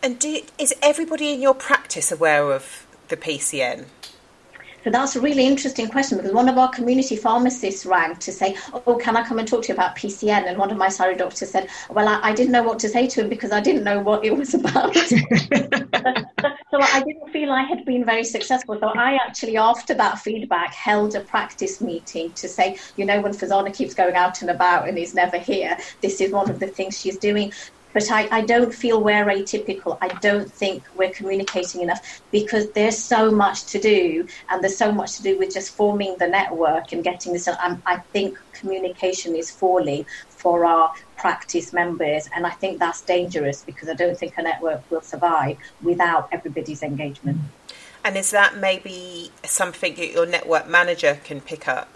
And 0.02 0.18
do, 0.18 0.40
is 0.58 0.74
everybody 0.82 1.32
in 1.32 1.40
your 1.40 1.54
practice 1.54 2.12
aware 2.12 2.52
of 2.52 2.86
the 3.08 3.16
PCN? 3.16 3.86
So 4.86 4.92
that's 4.92 5.16
a 5.16 5.20
really 5.20 5.44
interesting 5.44 5.88
question 5.88 6.16
because 6.16 6.32
one 6.32 6.48
of 6.48 6.58
our 6.58 6.70
community 6.70 7.16
pharmacists 7.16 7.84
rang 7.84 8.14
to 8.18 8.30
say, 8.30 8.56
Oh, 8.72 8.94
can 8.94 9.16
I 9.16 9.26
come 9.26 9.40
and 9.40 9.48
talk 9.48 9.62
to 9.62 9.68
you 9.70 9.74
about 9.74 9.96
PCN? 9.96 10.46
And 10.46 10.56
one 10.58 10.70
of 10.70 10.76
my 10.76 10.88
salary 10.88 11.16
doctors 11.16 11.50
said, 11.50 11.68
Well, 11.90 12.06
I, 12.06 12.20
I 12.22 12.32
didn't 12.32 12.52
know 12.52 12.62
what 12.62 12.78
to 12.78 12.88
say 12.88 13.08
to 13.08 13.22
him 13.22 13.28
because 13.28 13.50
I 13.50 13.58
didn't 13.58 13.82
know 13.82 13.98
what 13.98 14.24
it 14.24 14.36
was 14.36 14.54
about. 14.54 14.94
so 16.70 16.78
I 16.80 17.02
didn't 17.04 17.32
feel 17.32 17.50
I 17.50 17.64
had 17.64 17.84
been 17.84 18.04
very 18.04 18.22
successful. 18.22 18.78
So 18.78 18.86
I 18.86 19.16
actually, 19.16 19.56
after 19.56 19.92
that 19.94 20.20
feedback, 20.20 20.72
held 20.72 21.16
a 21.16 21.20
practice 21.22 21.80
meeting 21.80 22.32
to 22.34 22.48
say, 22.48 22.78
You 22.94 23.06
know, 23.06 23.20
when 23.20 23.32
Farzana 23.32 23.74
keeps 23.74 23.92
going 23.92 24.14
out 24.14 24.40
and 24.40 24.50
about 24.50 24.88
and 24.88 24.96
is 24.96 25.14
never 25.14 25.38
here, 25.38 25.76
this 26.00 26.20
is 26.20 26.30
one 26.30 26.48
of 26.48 26.60
the 26.60 26.68
things 26.68 26.96
she's 26.96 27.18
doing 27.18 27.50
but 27.96 28.10
I, 28.10 28.28
I 28.30 28.40
don't 28.42 28.74
feel 28.74 29.02
we're 29.02 29.24
atypical. 29.24 29.96
I 30.02 30.08
don't 30.08 30.52
think 30.52 30.82
we're 30.98 31.12
communicating 31.12 31.80
enough 31.80 32.20
because 32.30 32.70
there's 32.72 32.98
so 32.98 33.30
much 33.30 33.64
to 33.72 33.78
do, 33.78 34.28
and 34.50 34.62
there's 34.62 34.76
so 34.76 34.92
much 34.92 35.16
to 35.16 35.22
do 35.22 35.38
with 35.38 35.54
just 35.54 35.74
forming 35.74 36.14
the 36.18 36.28
network 36.28 36.92
and 36.92 37.02
getting 37.02 37.32
this. 37.32 37.48
I, 37.48 37.78
I 37.86 37.96
think 38.12 38.38
communication 38.52 39.34
is 39.34 39.50
falling 39.50 40.04
for 40.28 40.66
our 40.66 40.92
practice 41.16 41.72
members, 41.72 42.28
and 42.36 42.46
I 42.46 42.50
think 42.50 42.78
that's 42.78 43.00
dangerous 43.00 43.62
because 43.62 43.88
I 43.88 43.94
don't 43.94 44.18
think 44.18 44.36
a 44.36 44.42
network 44.42 44.82
will 44.90 45.00
survive 45.00 45.56
without 45.82 46.28
everybody's 46.32 46.82
engagement. 46.82 47.38
And 48.04 48.18
is 48.18 48.30
that 48.30 48.58
maybe 48.58 49.30
something 49.46 49.94
that 49.94 50.12
your 50.12 50.26
network 50.26 50.68
manager 50.68 51.18
can 51.24 51.40
pick 51.40 51.66
up? 51.66 51.88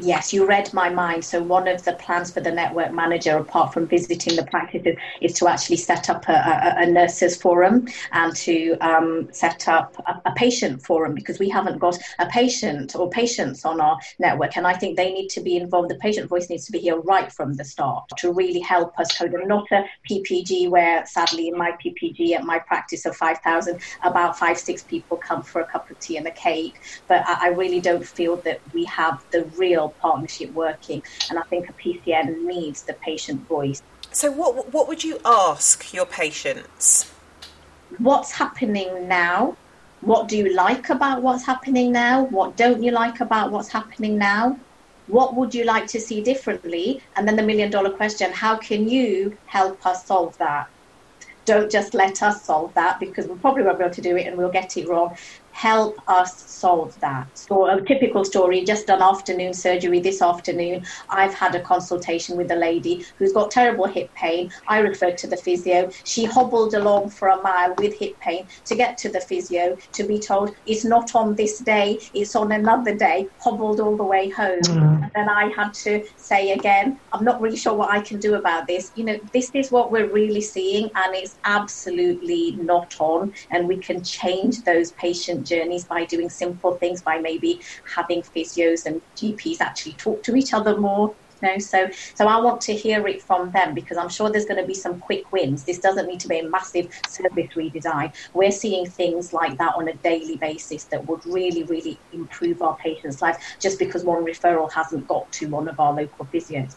Yes, 0.00 0.32
you 0.32 0.46
read 0.46 0.72
my 0.72 0.88
mind. 0.88 1.22
So, 1.22 1.42
one 1.42 1.68
of 1.68 1.84
the 1.84 1.92
plans 1.92 2.32
for 2.32 2.40
the 2.40 2.50
network 2.50 2.92
manager, 2.92 3.36
apart 3.36 3.74
from 3.74 3.86
visiting 3.86 4.36
the 4.36 4.44
practices, 4.44 4.96
is 5.20 5.34
to 5.34 5.48
actually 5.48 5.76
set 5.76 6.08
up 6.08 6.26
a, 6.28 6.32
a, 6.32 6.74
a 6.78 6.86
nurses 6.86 7.36
forum 7.36 7.86
and 8.12 8.34
to 8.36 8.74
um, 8.80 9.28
set 9.32 9.68
up 9.68 9.94
a, 10.06 10.30
a, 10.30 10.32
patient 10.34 10.82
forum 10.82 11.14
because 11.14 11.38
we 11.38 11.50
haven't 11.50 11.78
got 11.78 11.98
a 12.18 12.26
patient 12.26 12.96
or 12.96 13.10
patients 13.10 13.66
on 13.66 13.82
our 13.82 13.98
network. 14.18 14.56
And 14.56 14.66
I 14.66 14.72
think 14.72 14.96
they 14.96 15.12
need 15.12 15.28
to 15.28 15.42
be 15.42 15.58
involved. 15.58 15.90
The 15.90 15.96
patient 15.96 16.26
voice 16.26 16.48
needs 16.48 16.64
to 16.66 16.72
be 16.72 16.78
here 16.78 16.98
right 17.00 17.30
from 17.30 17.52
the 17.52 17.64
start 17.64 18.08
to 18.16 18.32
really 18.32 18.60
help 18.60 18.98
us 18.98 19.16
code. 19.16 19.34
And 19.34 19.46
not 19.46 19.70
a 19.72 19.84
PPG 20.08 20.70
where, 20.70 21.04
sadly, 21.04 21.48
in 21.48 21.58
my 21.58 21.72
PPG 21.72 22.32
at 22.32 22.44
my 22.44 22.58
practice 22.60 23.04
of 23.04 23.14
5,000, 23.14 23.78
about 24.04 24.38
five, 24.38 24.56
six 24.56 24.82
people 24.82 25.18
come 25.18 25.42
for 25.42 25.60
a 25.60 25.66
cup 25.66 25.90
of 25.90 25.98
tea 25.98 26.16
and 26.16 26.26
a 26.26 26.32
cake. 26.32 26.80
But 27.08 27.24
I, 27.26 27.48
I 27.48 27.50
really 27.50 27.80
don't 27.80 28.06
feel 28.06 28.36
that 28.36 28.60
we 28.72 28.84
have 28.86 29.22
the 29.32 29.44
real 29.58 29.81
real 29.82 29.94
partnership 30.00 30.52
working. 30.52 31.02
And 31.28 31.38
I 31.38 31.42
think 31.42 31.68
a 31.68 31.72
PCN 31.72 32.44
needs 32.44 32.82
the 32.82 32.94
patient 32.94 33.46
voice. 33.48 33.82
So, 34.12 34.30
what, 34.30 34.72
what 34.72 34.88
would 34.88 35.02
you 35.02 35.18
ask 35.24 35.92
your 35.92 36.06
patients? 36.06 37.10
What's 37.98 38.32
happening 38.32 39.08
now? 39.08 39.56
What 40.00 40.28
do 40.28 40.36
you 40.36 40.52
like 40.54 40.90
about 40.90 41.22
what's 41.22 41.44
happening 41.44 41.92
now? 41.92 42.24
What 42.24 42.56
don't 42.56 42.82
you 42.82 42.90
like 42.90 43.20
about 43.20 43.52
what's 43.52 43.68
happening 43.68 44.18
now? 44.18 44.58
What 45.06 45.36
would 45.36 45.54
you 45.54 45.64
like 45.64 45.86
to 45.88 46.00
see 46.00 46.22
differently? 46.22 47.02
And 47.16 47.26
then 47.26 47.36
the 47.36 47.42
million 47.42 47.70
dollar 47.70 47.90
question 47.90 48.32
how 48.32 48.56
can 48.56 48.88
you 48.88 49.36
help 49.46 49.86
us 49.86 50.04
solve 50.06 50.36
that? 50.38 50.68
Don't 51.44 51.70
just 51.70 51.94
let 51.94 52.22
us 52.22 52.44
solve 52.44 52.74
that 52.74 53.00
because 53.00 53.26
we 53.26 53.36
probably 53.36 53.62
won't 53.62 53.78
be 53.78 53.84
able 53.84 53.94
to 53.94 54.00
do 54.00 54.16
it 54.16 54.26
and 54.26 54.36
we'll 54.36 54.50
get 54.60 54.76
it 54.76 54.88
wrong 54.88 55.16
help 55.52 56.00
us 56.08 56.50
solve 56.50 56.98
that. 57.00 57.26
So, 57.38 57.66
a 57.66 57.80
typical 57.80 58.24
story 58.24 58.64
just 58.64 58.86
done 58.86 59.02
afternoon 59.02 59.54
surgery 59.54 60.00
this 60.00 60.20
afternoon. 60.22 60.84
I've 61.08 61.34
had 61.34 61.54
a 61.54 61.60
consultation 61.60 62.36
with 62.36 62.50
a 62.50 62.56
lady 62.56 63.04
who's 63.18 63.32
got 63.32 63.50
terrible 63.50 63.86
hip 63.86 64.12
pain. 64.14 64.50
I 64.68 64.78
referred 64.78 65.18
to 65.18 65.26
the 65.26 65.36
physio. 65.36 65.90
She 66.04 66.24
hobbled 66.24 66.74
along 66.74 67.10
for 67.10 67.28
a 67.28 67.40
mile 67.42 67.74
with 67.78 67.94
hip 67.94 68.18
pain 68.20 68.46
to 68.64 68.74
get 68.74 68.98
to 68.98 69.08
the 69.08 69.20
physio 69.20 69.76
to 69.92 70.04
be 70.04 70.18
told 70.18 70.54
it's 70.66 70.84
not 70.84 71.14
on 71.14 71.34
this 71.34 71.58
day, 71.58 71.98
it's 72.14 72.34
on 72.34 72.52
another 72.52 72.94
day, 72.94 73.28
hobbled 73.38 73.80
all 73.80 73.96
the 73.96 74.04
way 74.04 74.28
home. 74.28 74.60
Mm. 74.60 75.02
And 75.02 75.10
then 75.14 75.28
I 75.28 75.52
had 75.54 75.74
to 75.74 76.04
say 76.16 76.52
again, 76.52 76.98
I'm 77.12 77.24
not 77.24 77.40
really 77.40 77.56
sure 77.56 77.74
what 77.74 77.90
I 77.90 78.00
can 78.00 78.18
do 78.18 78.34
about 78.34 78.66
this. 78.66 78.92
You 78.94 79.04
know, 79.04 79.18
this 79.32 79.50
is 79.54 79.70
what 79.70 79.92
we're 79.92 80.10
really 80.10 80.40
seeing, 80.40 80.90
and 80.94 81.14
it's 81.14 81.36
absolutely 81.44 82.52
not 82.52 82.96
on, 83.00 83.32
and 83.50 83.68
we 83.68 83.76
can 83.76 84.02
change 84.02 84.62
those 84.64 84.92
patients 85.42 85.62
journeys 85.62 85.84
by 85.84 86.04
doing 86.04 86.30
simple 86.30 86.74
things, 86.74 87.02
by 87.02 87.18
maybe 87.18 87.60
having 87.94 88.22
physios 88.22 88.86
and 88.86 89.00
GPs 89.16 89.60
actually 89.60 89.92
talk 89.92 90.22
to 90.24 90.36
each 90.36 90.52
other 90.52 90.76
more. 90.76 91.14
You 91.42 91.48
know, 91.48 91.58
so 91.58 91.88
so 92.14 92.28
I 92.28 92.40
want 92.40 92.60
to 92.62 92.72
hear 92.72 93.04
it 93.08 93.20
from 93.20 93.50
them 93.50 93.74
because 93.74 93.96
I'm 93.96 94.08
sure 94.08 94.30
there's 94.30 94.44
going 94.44 94.60
to 94.60 94.66
be 94.66 94.74
some 94.74 95.00
quick 95.00 95.32
wins. 95.32 95.64
This 95.64 95.80
doesn't 95.80 96.06
need 96.06 96.20
to 96.20 96.28
be 96.28 96.38
a 96.38 96.48
massive 96.48 96.88
service 97.08 97.50
redesign. 97.56 98.12
We're 98.32 98.52
seeing 98.52 98.86
things 98.86 99.32
like 99.32 99.58
that 99.58 99.74
on 99.74 99.88
a 99.88 99.94
daily 99.94 100.36
basis 100.36 100.84
that 100.84 101.08
would 101.08 101.26
really, 101.26 101.64
really 101.64 101.98
improve 102.12 102.62
our 102.62 102.76
patients' 102.76 103.20
lives 103.20 103.38
just 103.58 103.80
because 103.80 104.04
one 104.04 104.24
referral 104.24 104.70
hasn't 104.70 105.08
got 105.08 105.32
to 105.32 105.48
one 105.48 105.68
of 105.68 105.80
our 105.80 105.92
local 105.92 106.26
physios. 106.26 106.76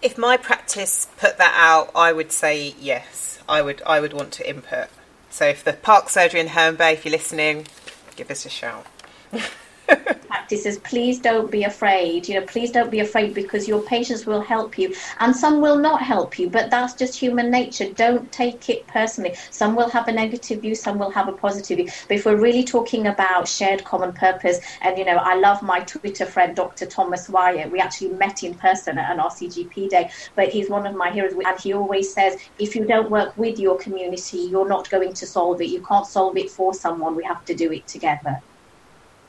If 0.00 0.18
my 0.18 0.36
practice 0.36 1.06
put 1.16 1.38
that 1.38 1.54
out, 1.56 1.92
I 1.94 2.12
would 2.12 2.32
say 2.32 2.74
yes. 2.80 3.38
I 3.48 3.62
would 3.62 3.82
I 3.86 4.00
would 4.00 4.12
want 4.12 4.32
to 4.32 4.48
input. 4.48 4.88
So 5.32 5.46
if 5.46 5.64
the 5.64 5.72
Park 5.72 6.10
Surgery 6.10 6.40
in 6.40 6.48
Herne 6.48 6.76
Bay, 6.76 6.92
if 6.92 7.06
you're 7.06 7.12
listening, 7.12 7.66
give 8.16 8.30
us 8.30 8.46
a 8.46 8.50
shout. 8.50 8.86
practices 10.42 10.78
please 10.78 11.20
don't 11.20 11.52
be 11.52 11.62
afraid 11.62 12.26
you 12.28 12.34
know 12.34 12.44
please 12.46 12.72
don't 12.72 12.90
be 12.90 12.98
afraid 12.98 13.32
because 13.32 13.68
your 13.68 13.80
patients 13.82 14.26
will 14.26 14.40
help 14.40 14.76
you 14.76 14.92
and 15.20 15.36
some 15.36 15.60
will 15.60 15.78
not 15.78 16.02
help 16.02 16.36
you 16.36 16.50
but 16.50 16.68
that's 16.68 16.94
just 16.94 17.16
human 17.16 17.48
nature. 17.48 17.88
Don't 17.92 18.32
take 18.32 18.68
it 18.68 18.84
personally. 18.88 19.34
Some 19.50 19.76
will 19.76 19.88
have 19.90 20.08
a 20.08 20.12
negative 20.12 20.62
view 20.62 20.74
some 20.74 20.98
will 20.98 21.10
have 21.10 21.28
a 21.28 21.32
positive 21.32 21.76
view. 21.76 21.88
But 22.08 22.16
if 22.16 22.26
we're 22.26 22.40
really 22.48 22.64
talking 22.64 23.06
about 23.06 23.46
shared 23.46 23.84
common 23.84 24.12
purpose 24.12 24.58
and 24.80 24.98
you 24.98 25.04
know 25.04 25.18
i 25.32 25.34
love 25.36 25.62
my 25.62 25.78
twitter 25.92 26.26
friend 26.26 26.56
dr 26.56 26.86
thomas 26.86 27.28
wyatt. 27.28 27.70
We 27.70 27.78
actually 27.78 28.12
met 28.24 28.42
in 28.42 28.54
person 28.54 28.98
at 28.98 29.12
an 29.12 29.18
rcgp 29.18 29.88
day 29.90 30.10
but 30.34 30.48
he's 30.48 30.68
one 30.68 30.86
of 30.88 30.96
my 30.96 31.10
heroes. 31.12 31.34
And 31.34 31.60
he 31.60 31.72
always 31.72 32.12
says 32.12 32.32
if 32.58 32.74
you 32.74 32.84
don't 32.84 33.10
work 33.10 33.30
with 33.36 33.60
your 33.60 33.78
community 33.78 34.40
you're 34.52 34.72
not 34.76 34.90
going 34.90 35.12
to 35.20 35.24
solve 35.24 35.60
it. 35.60 35.70
You 35.76 35.82
can't 35.90 36.06
solve 36.06 36.36
it 36.36 36.50
for 36.50 36.74
someone. 36.74 37.14
We 37.14 37.24
have 37.24 37.44
to 37.44 37.54
do 37.54 37.70
it 37.70 37.86
together. 37.86 38.42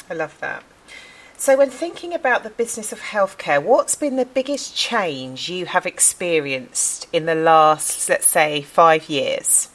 I 0.10 0.16
love 0.16 0.38
that. 0.40 0.64
So, 1.38 1.58
when 1.58 1.70
thinking 1.70 2.14
about 2.14 2.44
the 2.44 2.50
business 2.50 2.94
of 2.94 3.02
healthcare, 3.02 3.62
what's 3.62 3.96
been 3.96 4.16
the 4.16 4.26
biggest 4.26 4.76
change 4.76 5.50
you 5.50 5.66
have 5.66 5.86
experienced 5.86 7.08
in 7.12 7.26
the 7.26 7.36
last, 7.36 8.08
let's 8.08 8.28
say, 8.28 8.62
five 8.62 9.10
years? 9.10 9.70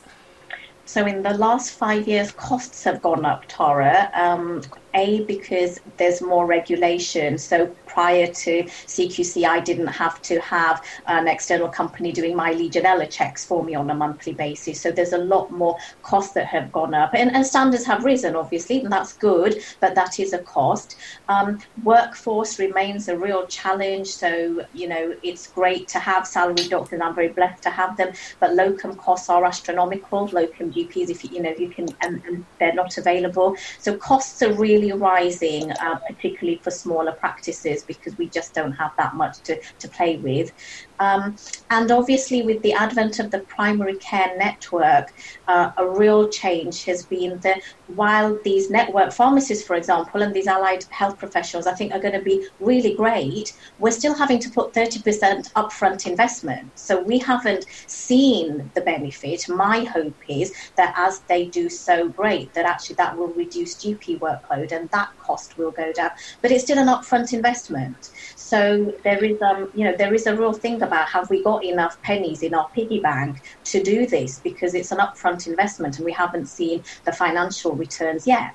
So, 0.86 1.04
in 1.04 1.22
the 1.22 1.34
last 1.34 1.72
five 1.72 2.08
years, 2.08 2.30
costs 2.30 2.84
have 2.84 3.02
gone 3.02 3.26
up, 3.26 3.44
Tara. 3.48 4.10
Um, 4.14 4.62
a, 4.98 5.24
because 5.24 5.80
there's 5.96 6.20
more 6.20 6.46
regulation. 6.46 7.38
So 7.38 7.66
prior 7.86 8.26
to 8.26 8.62
CQC, 8.62 9.44
I 9.44 9.60
didn't 9.60 9.88
have 9.88 10.20
to 10.22 10.40
have 10.40 10.84
an 11.06 11.26
external 11.28 11.68
company 11.68 12.12
doing 12.12 12.36
my 12.36 12.52
Legionella 12.52 13.08
checks 13.10 13.44
for 13.44 13.64
me 13.64 13.74
on 13.74 13.90
a 13.90 13.94
monthly 13.94 14.34
basis. 14.34 14.80
So 14.80 14.90
there's 14.90 15.12
a 15.12 15.18
lot 15.18 15.50
more 15.50 15.76
costs 16.02 16.32
that 16.34 16.46
have 16.46 16.70
gone 16.72 16.94
up. 16.94 17.10
And, 17.14 17.34
and 17.34 17.44
standards 17.46 17.84
have 17.86 18.04
risen, 18.04 18.36
obviously, 18.36 18.80
and 18.80 18.92
that's 18.92 19.12
good, 19.14 19.62
but 19.80 19.94
that 19.94 20.20
is 20.20 20.32
a 20.32 20.38
cost. 20.38 20.96
Um, 21.28 21.58
workforce 21.82 22.58
remains 22.58 23.08
a 23.08 23.16
real 23.16 23.46
challenge. 23.46 24.08
So, 24.08 24.64
you 24.74 24.88
know, 24.88 25.14
it's 25.22 25.46
great 25.46 25.88
to 25.88 25.98
have 25.98 26.26
salary 26.26 26.68
doctors. 26.68 27.00
I'm 27.00 27.14
very 27.14 27.28
blessed 27.28 27.62
to 27.64 27.70
have 27.70 27.96
them, 27.96 28.12
but 28.40 28.54
locum 28.54 28.94
costs 28.96 29.28
are 29.28 29.44
astronomical. 29.44 30.26
Locum 30.32 30.72
GPs, 30.72 31.10
if 31.10 31.24
you, 31.24 31.30
you 31.32 31.42
know, 31.42 31.54
you 31.58 31.68
can, 31.68 31.88
and, 32.02 32.22
and 32.26 32.44
they're 32.58 32.74
not 32.74 32.96
available. 32.98 33.56
So 33.78 33.96
costs 33.96 34.42
are 34.42 34.52
really 34.52 34.87
only 34.92 35.02
rising, 35.02 35.70
uh, 35.72 35.98
particularly 36.06 36.60
for 36.62 36.70
smaller 36.70 37.12
practices, 37.12 37.82
because 37.82 38.16
we 38.18 38.28
just 38.28 38.54
don't 38.54 38.72
have 38.72 38.92
that 38.98 39.14
much 39.14 39.40
to, 39.40 39.60
to 39.78 39.88
play 39.88 40.16
with. 40.16 40.52
Um, 41.00 41.36
and 41.70 41.90
obviously, 41.90 42.42
with 42.42 42.62
the 42.62 42.72
advent 42.72 43.18
of 43.18 43.30
the 43.30 43.40
primary 43.40 43.96
care 43.96 44.36
network, 44.36 45.12
uh, 45.46 45.70
a 45.76 45.88
real 45.88 46.28
change 46.28 46.84
has 46.84 47.04
been 47.06 47.38
that 47.40 47.60
while 47.86 48.38
these 48.44 48.70
network 48.70 49.12
pharmacists, 49.12 49.66
for 49.66 49.76
example, 49.76 50.22
and 50.22 50.34
these 50.34 50.46
allied 50.46 50.84
health 50.90 51.18
professionals, 51.18 51.66
I 51.66 51.74
think 51.74 51.92
are 51.92 52.00
going 52.00 52.14
to 52.14 52.22
be 52.22 52.46
really 52.60 52.94
great, 52.94 53.52
we're 53.78 53.90
still 53.90 54.14
having 54.14 54.38
to 54.40 54.50
put 54.50 54.72
30% 54.72 55.52
upfront 55.52 56.06
investment. 56.06 56.78
So 56.78 57.02
we 57.02 57.18
haven't 57.18 57.66
seen 57.86 58.70
the 58.74 58.80
benefit. 58.80 59.48
My 59.48 59.84
hope 59.84 60.16
is 60.28 60.52
that 60.76 60.94
as 60.96 61.20
they 61.28 61.46
do 61.46 61.68
so 61.68 62.08
great, 62.08 62.52
that 62.54 62.66
actually 62.66 62.96
that 62.96 63.16
will 63.16 63.28
reduce 63.28 63.76
GP 63.76 64.20
workload 64.20 64.72
and 64.72 64.90
that 64.90 65.08
cost 65.18 65.56
will 65.56 65.70
go 65.70 65.92
down. 65.92 66.10
But 66.42 66.50
it's 66.50 66.64
still 66.64 66.78
an 66.78 66.88
upfront 66.88 67.32
investment. 67.32 68.10
So 68.36 68.94
there 69.04 69.22
is, 69.24 69.40
um, 69.42 69.70
you 69.74 69.84
know, 69.84 69.94
there 69.96 70.14
is 70.14 70.26
a 70.26 70.36
real 70.36 70.52
thing 70.52 70.82
about 70.88 71.08
have 71.08 71.30
we 71.30 71.42
got 71.44 71.64
enough 71.64 72.00
pennies 72.02 72.42
in 72.42 72.54
our 72.54 72.68
piggy 72.70 72.98
bank 72.98 73.40
to 73.64 73.82
do 73.82 74.06
this 74.06 74.40
because 74.40 74.74
it's 74.74 74.90
an 74.90 74.98
upfront 74.98 75.46
investment 75.46 75.96
and 75.98 76.04
we 76.04 76.12
haven't 76.12 76.46
seen 76.46 76.82
the 77.04 77.12
financial 77.12 77.72
returns 77.72 78.26
yet. 78.26 78.54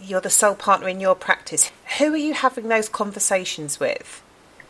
You're 0.00 0.20
the 0.20 0.30
sole 0.30 0.54
partner 0.54 0.88
in 0.88 1.00
your 1.00 1.14
practice. 1.14 1.72
Who 1.98 2.12
are 2.14 2.16
you 2.16 2.34
having 2.34 2.68
those 2.68 2.88
conversations 2.88 3.80
with? 3.80 4.22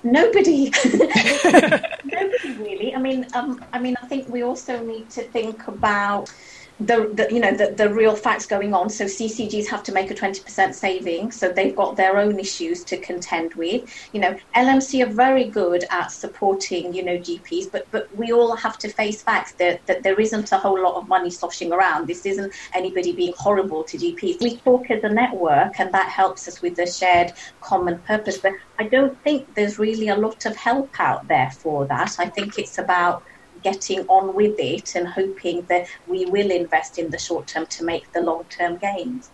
Nobody, 0.02 0.70
nobody 0.84 2.52
really. 2.58 2.94
I 2.94 2.98
mean, 2.98 3.26
um, 3.34 3.64
I 3.72 3.78
mean, 3.78 3.96
I 4.02 4.06
think 4.06 4.28
we 4.28 4.42
also 4.42 4.84
need 4.84 5.10
to 5.10 5.22
think 5.22 5.66
about 5.66 6.32
the, 6.80 7.10
the, 7.14 7.32
you 7.32 7.40
know 7.40 7.54
the, 7.56 7.72
the 7.72 7.92
real 7.92 8.16
facts 8.16 8.46
going 8.46 8.74
on. 8.74 8.90
So 8.90 9.04
CCGs 9.04 9.66
have 9.68 9.82
to 9.84 9.92
make 9.92 10.10
a 10.10 10.14
20% 10.14 10.74
saving, 10.74 11.30
so 11.30 11.48
they've 11.48 11.74
got 11.74 11.96
their 11.96 12.18
own 12.18 12.40
issues 12.40 12.82
to 12.84 12.96
contend 12.96 13.54
with. 13.54 13.88
You 14.12 14.20
know, 14.20 14.36
LMC 14.56 15.06
are 15.06 15.12
very 15.12 15.44
good 15.44 15.84
at 15.90 16.08
supporting 16.08 16.92
you 16.92 17.04
know 17.04 17.16
GPs, 17.16 17.70
but 17.70 17.86
but 17.92 18.14
we 18.16 18.32
all 18.32 18.56
have 18.56 18.76
to 18.78 18.88
face 18.88 19.22
facts 19.22 19.52
that, 19.52 19.86
that 19.86 20.02
there 20.02 20.18
isn't 20.20 20.50
a 20.50 20.58
whole 20.58 20.82
lot 20.82 20.96
of 20.96 21.08
money 21.08 21.30
sloshing 21.30 21.72
around. 21.72 22.08
This 22.08 22.26
isn't 22.26 22.52
anybody 22.72 23.12
being 23.12 23.34
horrible 23.36 23.84
to 23.84 23.96
GPs. 23.96 24.40
We 24.40 24.56
talk 24.56 24.90
as 24.90 25.04
a 25.04 25.08
network, 25.08 25.78
and 25.78 25.92
that 25.92 26.08
helps 26.08 26.48
us 26.48 26.60
with 26.60 26.74
the 26.74 26.86
shared 26.86 27.32
common 27.60 27.98
purpose. 28.00 28.38
But 28.38 28.52
I 28.78 28.88
don't 28.88 29.20
think 29.22 29.54
there's 29.54 29.78
really 29.78 30.08
a 30.08 30.16
lot 30.16 30.44
of 30.44 30.56
help 30.56 30.90
out 30.98 31.28
there 31.28 31.52
for 31.52 31.86
that. 31.86 32.16
I 32.18 32.28
think 32.28 32.58
it's 32.58 32.78
about 32.78 33.22
getting 33.64 34.06
on 34.06 34.34
with 34.34 34.54
it 34.60 34.94
and 34.94 35.08
hoping 35.08 35.62
that 35.62 35.88
we 36.06 36.26
will 36.26 36.50
invest 36.50 36.98
in 36.98 37.10
the 37.10 37.18
short 37.18 37.48
term 37.48 37.66
to 37.66 37.84
make 37.84 38.12
the 38.12 38.20
long 38.20 38.44
term 38.44 38.76
gains. 38.76 39.30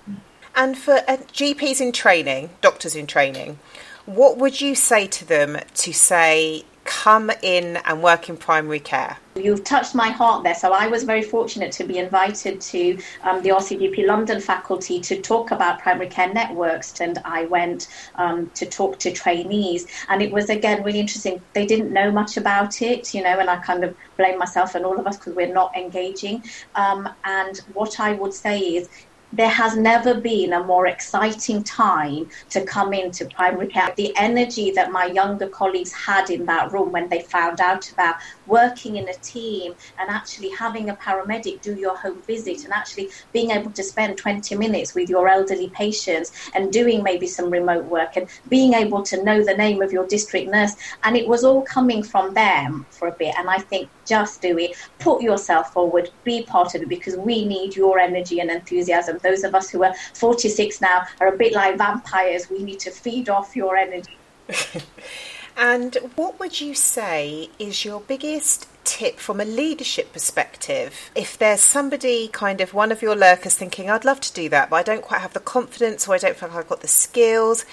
And 0.54 0.78
for 0.78 1.02
uh, 1.06 1.18
GPs 1.32 1.80
in 1.80 1.92
training, 1.92 2.50
doctors 2.60 2.96
in 2.96 3.06
training, 3.06 3.58
what 4.06 4.38
would 4.38 4.60
you 4.60 4.74
say 4.74 5.06
to 5.06 5.24
them 5.24 5.58
to 5.74 5.92
say 5.92 6.64
come 6.84 7.30
in 7.42 7.76
and 7.84 8.02
work 8.02 8.28
in 8.28 8.36
primary 8.36 8.80
care? 8.80 9.16
You've 9.36 9.64
touched 9.64 9.94
my 9.94 10.08
heart 10.08 10.42
there. 10.42 10.54
So 10.54 10.72
I 10.72 10.88
was 10.88 11.04
very 11.04 11.22
fortunate 11.22 11.72
to 11.72 11.84
be 11.84 11.98
invited 11.98 12.60
to 12.60 12.98
um, 13.22 13.42
the 13.42 13.50
RCGP 13.50 14.06
London 14.06 14.40
faculty 14.40 15.00
to 15.00 15.20
talk 15.20 15.50
about 15.50 15.78
primary 15.78 16.08
care 16.08 16.32
networks, 16.32 17.00
and 17.00 17.18
I 17.24 17.44
went 17.46 17.88
um, 18.16 18.50
to 18.54 18.66
talk 18.66 18.98
to 19.00 19.12
trainees, 19.12 19.86
and 20.08 20.20
it 20.20 20.32
was 20.32 20.50
again 20.50 20.82
really 20.82 21.00
interesting. 21.00 21.40
They 21.52 21.66
didn't 21.66 21.92
know 21.92 22.10
much 22.10 22.36
about 22.36 22.82
it, 22.82 23.14
you 23.14 23.22
know, 23.22 23.38
and 23.38 23.48
I 23.48 23.56
kind 23.56 23.84
of 23.84 23.96
blame 24.16 24.38
myself 24.38 24.74
and 24.74 24.84
all 24.84 24.98
of 24.98 25.06
us 25.06 25.16
because 25.16 25.34
we're 25.34 25.52
not 25.52 25.76
engaging. 25.76 26.42
Um, 26.74 27.08
and 27.24 27.58
what 27.72 28.00
I 28.00 28.12
would 28.12 28.34
say 28.34 28.58
is 28.58 28.88
there 29.32 29.48
has 29.48 29.76
never 29.76 30.20
been 30.20 30.52
a 30.52 30.64
more 30.64 30.86
exciting 30.86 31.62
time 31.62 32.28
to 32.50 32.64
come 32.64 32.92
into 32.92 33.26
primary 33.26 33.68
care. 33.68 33.92
The 33.96 34.16
energy 34.16 34.72
that 34.72 34.90
my 34.90 35.06
younger 35.06 35.48
colleagues 35.48 35.92
had 35.92 36.30
in 36.30 36.46
that 36.46 36.72
room 36.72 36.92
when 36.92 37.08
they 37.08 37.20
found 37.22 37.60
out 37.60 37.90
about 37.92 38.16
working 38.50 38.96
in 38.96 39.08
a 39.08 39.14
team 39.14 39.74
and 39.98 40.10
actually 40.10 40.50
having 40.50 40.90
a 40.90 40.96
paramedic 40.96 41.62
do 41.62 41.74
your 41.74 41.96
home 41.96 42.20
visit 42.22 42.64
and 42.64 42.72
actually 42.72 43.08
being 43.32 43.50
able 43.50 43.70
to 43.70 43.82
spend 43.82 44.18
20 44.18 44.54
minutes 44.56 44.94
with 44.94 45.08
your 45.08 45.28
elderly 45.28 45.68
patients 45.70 46.32
and 46.54 46.72
doing 46.72 47.02
maybe 47.02 47.26
some 47.26 47.48
remote 47.48 47.84
work 47.84 48.16
and 48.16 48.28
being 48.48 48.74
able 48.74 49.02
to 49.02 49.22
know 49.22 49.42
the 49.44 49.54
name 49.54 49.80
of 49.80 49.92
your 49.92 50.06
district 50.06 50.50
nurse. 50.50 50.74
And 51.04 51.16
it 51.16 51.26
was 51.26 51.44
all 51.44 51.62
coming 51.62 52.02
from 52.02 52.34
them 52.34 52.86
for 52.90 53.08
a 53.08 53.12
bit. 53.12 53.34
And 53.38 53.48
I 53.48 53.58
think 53.58 53.88
just 54.04 54.42
do 54.42 54.58
it, 54.58 54.76
put 54.98 55.22
yourself 55.22 55.72
forward, 55.72 56.10
be 56.24 56.42
part 56.42 56.74
of 56.74 56.82
it 56.82 56.88
because 56.88 57.16
we 57.16 57.44
need 57.44 57.76
your 57.76 57.98
energy 57.98 58.40
and 58.40 58.50
enthusiasm 58.50 59.18
those 59.22 59.44
of 59.44 59.54
us 59.54 59.70
who 59.70 59.84
are 59.84 59.94
46 60.14 60.80
now 60.80 61.06
are 61.20 61.34
a 61.34 61.36
bit 61.36 61.52
like 61.52 61.78
vampires. 61.78 62.50
We 62.50 62.62
need 62.62 62.80
to 62.80 62.90
feed 62.90 63.28
off 63.28 63.54
your 63.54 63.76
energy. 63.76 64.16
and 65.60 65.94
what 66.16 66.40
would 66.40 66.58
you 66.58 66.74
say 66.74 67.50
is 67.58 67.84
your 67.84 68.00
biggest 68.00 68.66
tip 68.82 69.18
from 69.18 69.40
a 69.40 69.44
leadership 69.44 70.10
perspective? 70.10 71.10
If 71.14 71.36
there's 71.36 71.60
somebody 71.60 72.28
kind 72.28 72.62
of 72.62 72.72
one 72.72 72.90
of 72.90 73.02
your 73.02 73.14
lurkers 73.14 73.54
thinking 73.54 73.90
i'd 73.90 74.04
love 74.04 74.20
to 74.20 74.32
do 74.32 74.48
that 74.48 74.70
but 74.70 74.76
i 74.76 74.82
don't 74.82 75.02
quite 75.02 75.20
have 75.20 75.34
the 75.34 75.40
confidence 75.40 76.08
or 76.08 76.14
i 76.14 76.18
don't 76.18 76.36
feel 76.36 76.48
like 76.48 76.58
i've 76.58 76.68
got 76.68 76.80
the 76.80 76.88
skills 76.88 77.64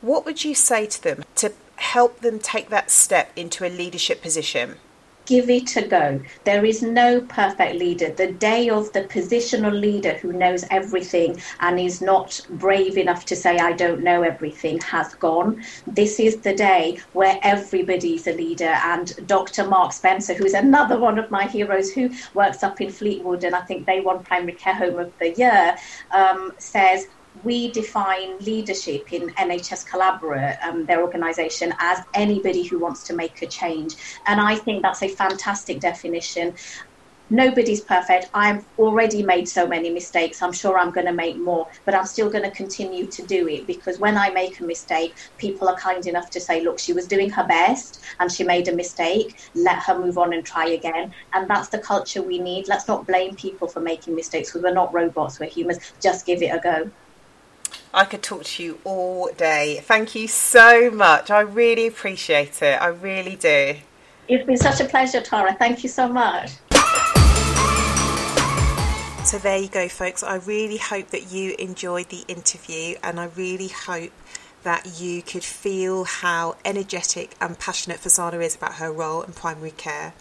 what 0.00 0.24
would 0.24 0.44
you 0.44 0.54
say 0.54 0.86
to 0.86 1.02
them 1.02 1.22
to 1.36 1.52
help 1.76 2.20
them 2.20 2.38
take 2.38 2.68
that 2.70 2.90
step 2.90 3.30
into 3.36 3.64
a 3.64 3.70
leadership 3.70 4.20
position 4.20 4.76
give 5.26 5.50
it 5.50 5.76
a 5.76 5.86
go. 5.86 6.20
There 6.44 6.64
is 6.64 6.82
no 6.82 7.20
perfect 7.22 7.74
leader. 7.76 8.14
The 8.14 8.32
day 8.32 8.68
of 8.70 8.92
the 8.92 9.04
positional 9.04 9.78
leader 9.78 10.14
who 10.14 10.32
knows 10.32 10.64
everything 10.70 11.40
and 11.60 11.78
is 11.78 12.00
not 12.00 12.38
brave 12.50 12.96
enough 12.96 13.24
to 13.26 13.36
say, 13.36 13.58
I 13.58 13.72
don't 13.72 14.02
know 14.02 14.22
everything, 14.22 14.80
has 14.80 15.14
gone. 15.14 15.62
This 15.86 16.18
is 16.20 16.40
the 16.42 16.54
day 16.54 16.98
where 17.12 17.38
everybody's 17.42 18.26
a 18.26 18.32
leader. 18.32 18.74
And 18.84 19.12
Dr. 19.26 19.66
Mark 19.68 19.92
Spencer, 19.92 20.34
who's 20.34 20.54
another 20.54 20.98
one 20.98 21.18
of 21.18 21.30
my 21.30 21.46
heroes 21.46 21.90
who 21.90 22.10
works 22.34 22.62
up 22.62 22.80
in 22.80 22.90
Fleetwood, 22.90 23.44
and 23.44 23.54
I 23.54 23.62
think 23.62 23.86
they 23.86 24.00
won 24.00 24.24
Primary 24.24 24.54
Care 24.54 24.74
Home 24.74 24.98
of 24.98 25.14
the 25.18 25.34
Year, 25.36 25.76
um, 26.14 26.52
says, 26.58 27.06
we 27.42 27.72
define 27.72 28.38
leadership 28.38 29.12
in 29.12 29.30
NHS 29.30 29.84
Collabora, 29.88 30.56
um, 30.64 30.86
their 30.86 31.02
organisation, 31.02 31.72
as 31.80 32.00
anybody 32.14 32.64
who 32.64 32.78
wants 32.80 33.04
to 33.04 33.14
make 33.14 33.42
a 33.42 33.46
change. 33.46 33.96
And 34.26 34.40
I 34.40 34.56
think 34.56 34.82
that's 34.82 35.02
a 35.02 35.08
fantastic 35.08 35.80
definition. 35.80 36.54
Nobody's 37.28 37.82
perfect. 37.82 38.26
I've 38.34 38.64
already 38.78 39.24
made 39.24 39.48
so 39.48 39.66
many 39.66 39.90
mistakes. 39.90 40.40
I'm 40.40 40.52
sure 40.52 40.78
I'm 40.78 40.92
going 40.92 41.06
to 41.08 41.12
make 41.12 41.42
more, 41.42 41.66
but 41.84 41.94
I'm 41.94 42.06
still 42.06 42.30
going 42.30 42.44
to 42.44 42.52
continue 42.52 43.08
to 43.10 43.26
do 43.26 43.48
it 43.48 43.66
because 43.66 43.98
when 43.98 44.16
I 44.16 44.30
make 44.30 44.60
a 44.60 44.64
mistake, 44.64 45.16
people 45.36 45.68
are 45.68 45.76
kind 45.76 46.06
enough 46.06 46.30
to 46.30 46.40
say, 46.40 46.62
look, 46.62 46.78
she 46.78 46.92
was 46.92 47.08
doing 47.08 47.30
her 47.30 47.44
best 47.46 48.00
and 48.20 48.30
she 48.30 48.44
made 48.44 48.68
a 48.68 48.76
mistake. 48.76 49.36
Let 49.56 49.82
her 49.82 49.98
move 49.98 50.18
on 50.18 50.32
and 50.32 50.46
try 50.46 50.68
again. 50.68 51.12
And 51.32 51.50
that's 51.50 51.70
the 51.70 51.80
culture 51.80 52.22
we 52.22 52.38
need. 52.38 52.68
Let's 52.68 52.86
not 52.86 53.08
blame 53.08 53.34
people 53.34 53.66
for 53.66 53.80
making 53.80 54.14
mistakes 54.14 54.50
because 54.50 54.62
we're 54.62 54.72
not 54.72 54.94
robots, 54.94 55.40
we're 55.40 55.50
humans. 55.50 55.80
Just 56.00 56.26
give 56.26 56.42
it 56.42 56.54
a 56.54 56.60
go. 56.60 56.92
I 57.96 58.04
could 58.04 58.22
talk 58.22 58.44
to 58.44 58.62
you 58.62 58.78
all 58.84 59.30
day. 59.38 59.80
Thank 59.82 60.14
you 60.14 60.28
so 60.28 60.90
much. 60.90 61.30
I 61.30 61.40
really 61.40 61.86
appreciate 61.86 62.60
it. 62.60 62.80
I 62.80 62.88
really 62.88 63.36
do. 63.36 63.76
It's 64.28 64.44
been 64.44 64.58
such 64.58 64.80
a 64.80 64.84
pleasure, 64.84 65.22
Tara. 65.22 65.54
Thank 65.54 65.82
you 65.82 65.88
so 65.88 66.06
much. 66.06 66.50
So, 69.24 69.38
there 69.38 69.56
you 69.56 69.68
go, 69.68 69.88
folks. 69.88 70.22
I 70.22 70.36
really 70.44 70.76
hope 70.76 71.08
that 71.08 71.32
you 71.32 71.54
enjoyed 71.58 72.10
the 72.10 72.22
interview, 72.28 72.96
and 73.02 73.18
I 73.18 73.30
really 73.34 73.68
hope 73.68 74.12
that 74.62 75.00
you 75.00 75.22
could 75.22 75.44
feel 75.44 76.04
how 76.04 76.56
energetic 76.66 77.34
and 77.40 77.58
passionate 77.58 78.00
Farzana 78.00 78.44
is 78.44 78.54
about 78.56 78.74
her 78.74 78.92
role 78.92 79.22
in 79.22 79.32
primary 79.32 79.70
care. 79.70 80.12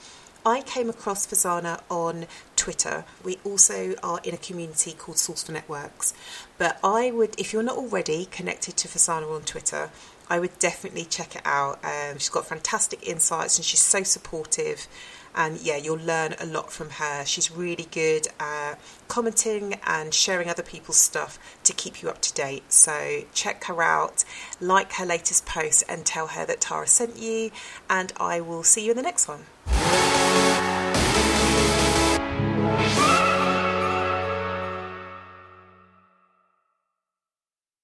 I 0.45 0.62
came 0.62 0.89
across 0.91 1.25
Farzana 1.25 1.81
on 1.89 2.27
Twitter. 2.55 3.03
We 3.23 3.39
also 3.43 3.95
are 4.03 4.19
in 4.23 4.36
a 4.36 4.38
community 4.38 4.93
called 4.93 5.17
Source 5.17 5.43
for 5.43 5.51
Networks. 5.51 6.13
But 6.60 6.77
I 6.84 7.10
would, 7.10 7.39
if 7.39 7.51
you're 7.51 7.63
not 7.63 7.77
already 7.77 8.25
connected 8.25 8.77
to 8.77 8.88
Farzana 8.88 9.34
on 9.36 9.41
Twitter, 9.41 9.89
I 10.29 10.39
would 10.39 10.58
definitely 10.60 11.05
check 11.05 11.36
it 11.36 11.41
out. 11.45 11.84
Um, 11.84 12.19
she's 12.19 12.29
got 12.29 12.45
fantastic 12.45 13.08
insights 13.08 13.58
and 13.58 13.65
she's 13.65 13.81
so 13.81 14.03
supportive. 14.03 14.88
And 15.36 15.60
yeah, 15.60 15.78
you'll 15.78 15.98
learn 15.98 16.36
a 16.39 16.45
lot 16.45 16.71
from 16.71 16.91
her. 16.91 17.26
She's 17.26 17.52
really 17.52 17.88
good 17.91 18.28
at 18.39 18.76
commenting 19.08 19.76
and 19.86 20.13
sharing 20.13 20.50
other 20.50 20.63
people's 20.63 20.98
stuff 20.98 21.38
to 21.63 21.74
keep 21.74 22.02
you 22.02 22.10
up 22.10 22.21
to 22.21 22.34
date. 22.34 22.71
So 22.71 23.24
check 23.34 23.65
her 23.65 23.84
out, 23.84 24.24
like 24.62 24.93
her 24.93 25.06
latest 25.06 25.45
post, 25.45 25.84
and 25.89 26.06
tell 26.06 26.28
her 26.28 26.45
that 26.45 26.62
Tara 26.62 26.88
sent 26.88 27.17
you. 27.17 27.52
And 27.89 28.13
I 28.17 28.39
will 28.39 28.63
see 28.63 28.86
you 28.86 28.91
in 28.91 28.98
the 28.98 29.04
next 29.04 29.28
one. 29.28 29.45